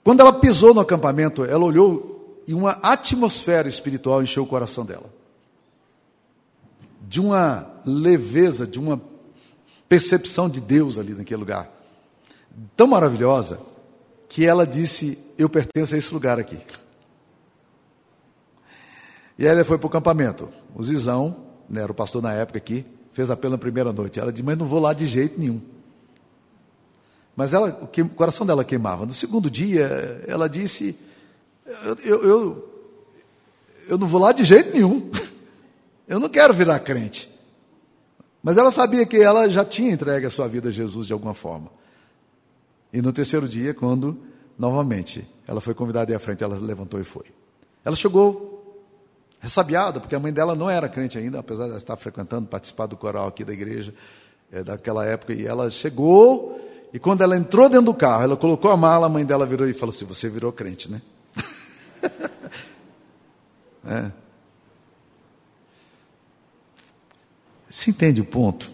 Quando 0.04 0.22
ela 0.22 0.34
pisou 0.34 0.74
no 0.74 0.82
acampamento, 0.82 1.46
ela 1.46 1.64
olhou 1.64 2.42
e 2.48 2.54
uma 2.54 2.72
atmosfera 2.82 3.70
espiritual 3.70 4.24
encheu 4.24 4.44
o 4.44 4.48
coração 4.48 4.84
dela 4.84 5.22
de 7.12 7.20
uma 7.20 7.68
leveza, 7.86 8.66
de 8.66 8.80
uma 8.80 9.02
percepção 9.90 10.50
de 10.50 10.62
Deus 10.62 10.98
ali 10.98 11.14
naquele 11.14 11.42
lugar, 11.42 11.70
tão 12.78 12.88
maravilhosa, 12.88 13.60
que 14.30 14.46
ela 14.46 14.66
disse: 14.66 15.20
Eu 15.42 15.50
pertenço 15.50 15.96
a 15.96 15.98
esse 15.98 16.14
lugar 16.14 16.40
aqui. 16.40 16.60
E 19.40 19.48
ela 19.48 19.64
foi 19.64 19.80
para 19.80 19.88
o 19.88 19.90
campamento. 19.90 20.48
O 20.76 20.84
Zizão, 20.84 21.48
né, 21.68 21.82
era 21.82 21.92
o 21.92 21.96
pastor 21.96 22.22
na 22.22 22.32
época 22.32 22.60
aqui, 22.60 22.86
fez 23.12 23.32
apelo 23.32 23.54
na 23.54 23.58
primeira 23.58 23.92
noite. 23.92 24.20
Ela 24.20 24.32
disse: 24.32 24.44
Mas 24.44 24.56
não 24.56 24.68
vou 24.68 24.80
lá 24.80 24.94
de 24.94 25.08
jeito 25.08 25.40
nenhum. 25.40 25.60
Mas 27.36 27.54
ela, 27.54 27.70
o 27.70 28.10
coração 28.10 28.46
dela 28.46 28.64
queimava. 28.64 29.04
No 29.04 29.14
segundo 29.14 29.50
dia, 29.50 30.24
ela 30.28 30.48
disse: 30.48 30.96
eu, 32.04 32.24
eu, 32.24 32.86
eu 33.88 33.98
não 33.98 34.06
vou 34.06 34.22
lá 34.22 34.32
de 34.32 34.44
jeito 34.44 34.72
nenhum. 34.74 35.10
Eu 36.08 36.20
não 36.20 36.30
quero 36.30 36.54
virar 36.54 36.78
crente. 36.80 37.32
Mas 38.44 38.58
ela 38.58 38.70
sabia 38.70 39.08
que 39.08 39.18
ela 39.18 39.50
já 39.50 39.66
tinha 39.66 39.92
entregue 39.92 40.28
a 40.28 40.30
sua 40.30 40.48
vida 40.48 40.70
a 40.70 40.72
Jesus 40.72 41.08
de 41.08 41.14
alguma 41.14 41.34
forma. 41.34 41.72
E 42.94 43.02
no 43.02 43.12
terceiro 43.12 43.48
dia, 43.48 43.74
quando 43.74 44.30
novamente 44.62 45.28
ela 45.48 45.60
foi 45.60 45.74
convidada 45.74 46.16
à 46.16 46.20
frente, 46.20 46.44
ela 46.44 46.56
levantou 46.56 47.00
e 47.00 47.04
foi. 47.04 47.26
Ela 47.84 47.96
chegou 47.96 48.86
ressabiada, 49.40 50.00
porque 50.00 50.14
a 50.14 50.20
mãe 50.20 50.32
dela 50.32 50.54
não 50.54 50.70
era 50.70 50.88
crente 50.88 51.18
ainda, 51.18 51.40
apesar 51.40 51.68
de 51.68 51.76
estar 51.76 51.98
frequentando, 51.98 52.48
participar 52.48 52.86
do 52.86 52.96
coral 52.96 53.28
aqui 53.28 53.44
da 53.44 53.52
igreja, 53.52 53.92
é, 54.52 54.62
daquela 54.62 55.04
época. 55.04 55.34
E 55.34 55.48
ela 55.48 55.72
chegou, 55.72 56.62
e 56.94 57.00
quando 57.00 57.24
ela 57.24 57.36
entrou 57.36 57.68
dentro 57.68 57.88
do 57.88 57.94
carro, 57.96 58.24
ela 58.24 58.38
colocou 58.38 58.70
a 58.70 58.78
mala, 58.78 59.08
a 59.08 59.10
mãe 59.10 59.26
dela 59.26 59.48
virou 59.48 59.68
e 59.68 59.74
falou 59.74 59.94
assim: 59.94 60.06
Você 60.06 60.30
virou 60.30 60.52
crente, 60.52 60.92
né? 60.92 61.02
é. 63.84 64.12
Você 67.68 67.90
entende 67.90 68.22
o 68.22 68.26
ponto? 68.26 68.72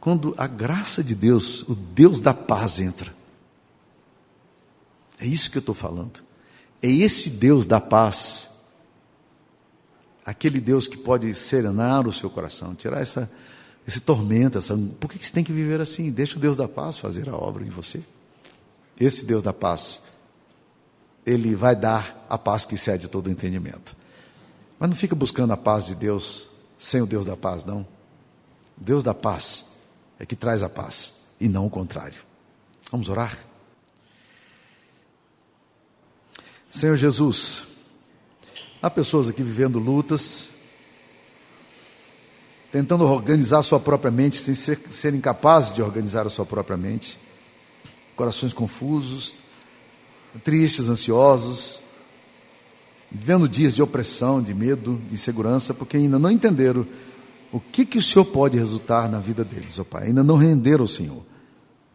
Quando 0.00 0.34
a 0.38 0.46
graça 0.46 1.04
de 1.04 1.14
Deus, 1.14 1.68
o 1.68 1.74
Deus 1.74 2.20
da 2.20 2.32
paz 2.32 2.80
entra. 2.80 3.12
É 5.24 5.26
isso 5.26 5.50
que 5.50 5.56
eu 5.56 5.60
estou 5.60 5.74
falando. 5.74 6.22
É 6.82 6.86
esse 6.86 7.30
Deus 7.30 7.64
da 7.64 7.80
paz, 7.80 8.50
aquele 10.22 10.60
Deus 10.60 10.86
que 10.86 10.98
pode 10.98 11.34
serenar 11.34 12.06
o 12.06 12.12
seu 12.12 12.28
coração, 12.28 12.74
tirar 12.74 13.00
essa, 13.00 13.32
esse 13.88 14.00
tormento, 14.00 14.58
essa, 14.58 14.76
por 15.00 15.10
que 15.10 15.26
você 15.26 15.32
tem 15.32 15.42
que 15.42 15.50
viver 15.50 15.80
assim? 15.80 16.10
Deixa 16.10 16.36
o 16.36 16.38
Deus 16.38 16.58
da 16.58 16.68
paz 16.68 16.98
fazer 16.98 17.30
a 17.30 17.34
obra 17.34 17.64
em 17.64 17.70
você. 17.70 18.04
Esse 19.00 19.24
Deus 19.24 19.42
da 19.42 19.54
paz, 19.54 20.02
ele 21.24 21.54
vai 21.54 21.74
dar 21.74 22.26
a 22.28 22.36
paz 22.36 22.66
que 22.66 22.74
excede 22.74 23.08
todo 23.08 23.30
entendimento. 23.30 23.96
Mas 24.78 24.90
não 24.90 24.96
fica 24.96 25.16
buscando 25.16 25.54
a 25.54 25.56
paz 25.56 25.86
de 25.86 25.94
Deus 25.94 26.50
sem 26.78 27.00
o 27.00 27.06
Deus 27.06 27.24
da 27.24 27.34
paz, 27.34 27.64
não. 27.64 27.86
Deus 28.76 29.02
da 29.02 29.14
paz 29.14 29.70
é 30.18 30.26
que 30.26 30.36
traz 30.36 30.62
a 30.62 30.68
paz 30.68 31.14
e 31.40 31.48
não 31.48 31.64
o 31.64 31.70
contrário. 31.70 32.20
Vamos 32.90 33.08
orar? 33.08 33.53
Senhor 36.74 36.96
Jesus, 36.96 37.68
há 38.82 38.90
pessoas 38.90 39.28
aqui 39.28 39.44
vivendo 39.44 39.78
lutas, 39.78 40.48
tentando 42.72 43.04
organizar 43.04 43.62
sua 43.62 43.78
própria 43.78 44.10
mente 44.10 44.38
sem 44.38 44.56
ser, 44.56 44.80
serem 44.90 45.20
capazes 45.20 45.72
de 45.72 45.80
organizar 45.80 46.26
a 46.26 46.28
sua 46.28 46.44
própria 46.44 46.76
mente, 46.76 47.16
corações 48.16 48.52
confusos, 48.52 49.36
tristes, 50.42 50.88
ansiosos, 50.88 51.84
vivendo 53.08 53.48
dias 53.48 53.76
de 53.76 53.80
opressão, 53.80 54.42
de 54.42 54.52
medo, 54.52 55.00
de 55.06 55.14
insegurança, 55.14 55.72
porque 55.72 55.96
ainda 55.96 56.18
não 56.18 56.28
entenderam 56.28 56.84
o 57.52 57.60
que, 57.60 57.86
que 57.86 57.98
o 57.98 58.02
Senhor 58.02 58.24
pode 58.24 58.58
resultar 58.58 59.08
na 59.08 59.20
vida 59.20 59.44
deles, 59.44 59.78
ó 59.78 59.84
Pai? 59.84 60.08
Ainda 60.08 60.24
não 60.24 60.36
renderam 60.36 60.82
ao 60.82 60.88
Senhor. 60.88 61.22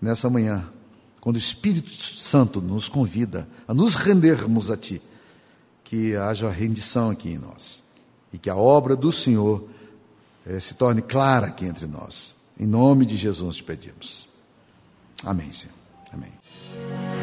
Nessa 0.01 0.29
manhã, 0.29 0.71
quando 1.21 1.35
o 1.35 1.39
Espírito 1.39 1.91
Santo 1.91 2.61
nos 2.61 2.87
convida 2.87 3.47
a 3.67 3.73
nos 3.73 3.95
rendermos 3.95 4.71
a 4.71 4.77
Ti, 4.77 5.01
que 5.83 6.15
haja 6.15 6.49
rendição 6.49 7.09
aqui 7.09 7.31
em 7.31 7.37
nós 7.37 7.83
e 8.31 8.37
que 8.37 8.49
a 8.49 8.55
obra 8.55 8.95
do 8.95 9.11
Senhor 9.11 9.67
eh, 10.45 10.59
se 10.59 10.75
torne 10.75 11.01
clara 11.01 11.47
aqui 11.47 11.65
entre 11.65 11.87
nós. 11.87 12.35
Em 12.59 12.65
nome 12.65 13.05
de 13.05 13.17
Jesus 13.17 13.57
te 13.57 13.63
pedimos. 13.63 14.27
Amém, 15.23 15.51
Senhor. 15.51 15.75
Amém. 16.13 17.18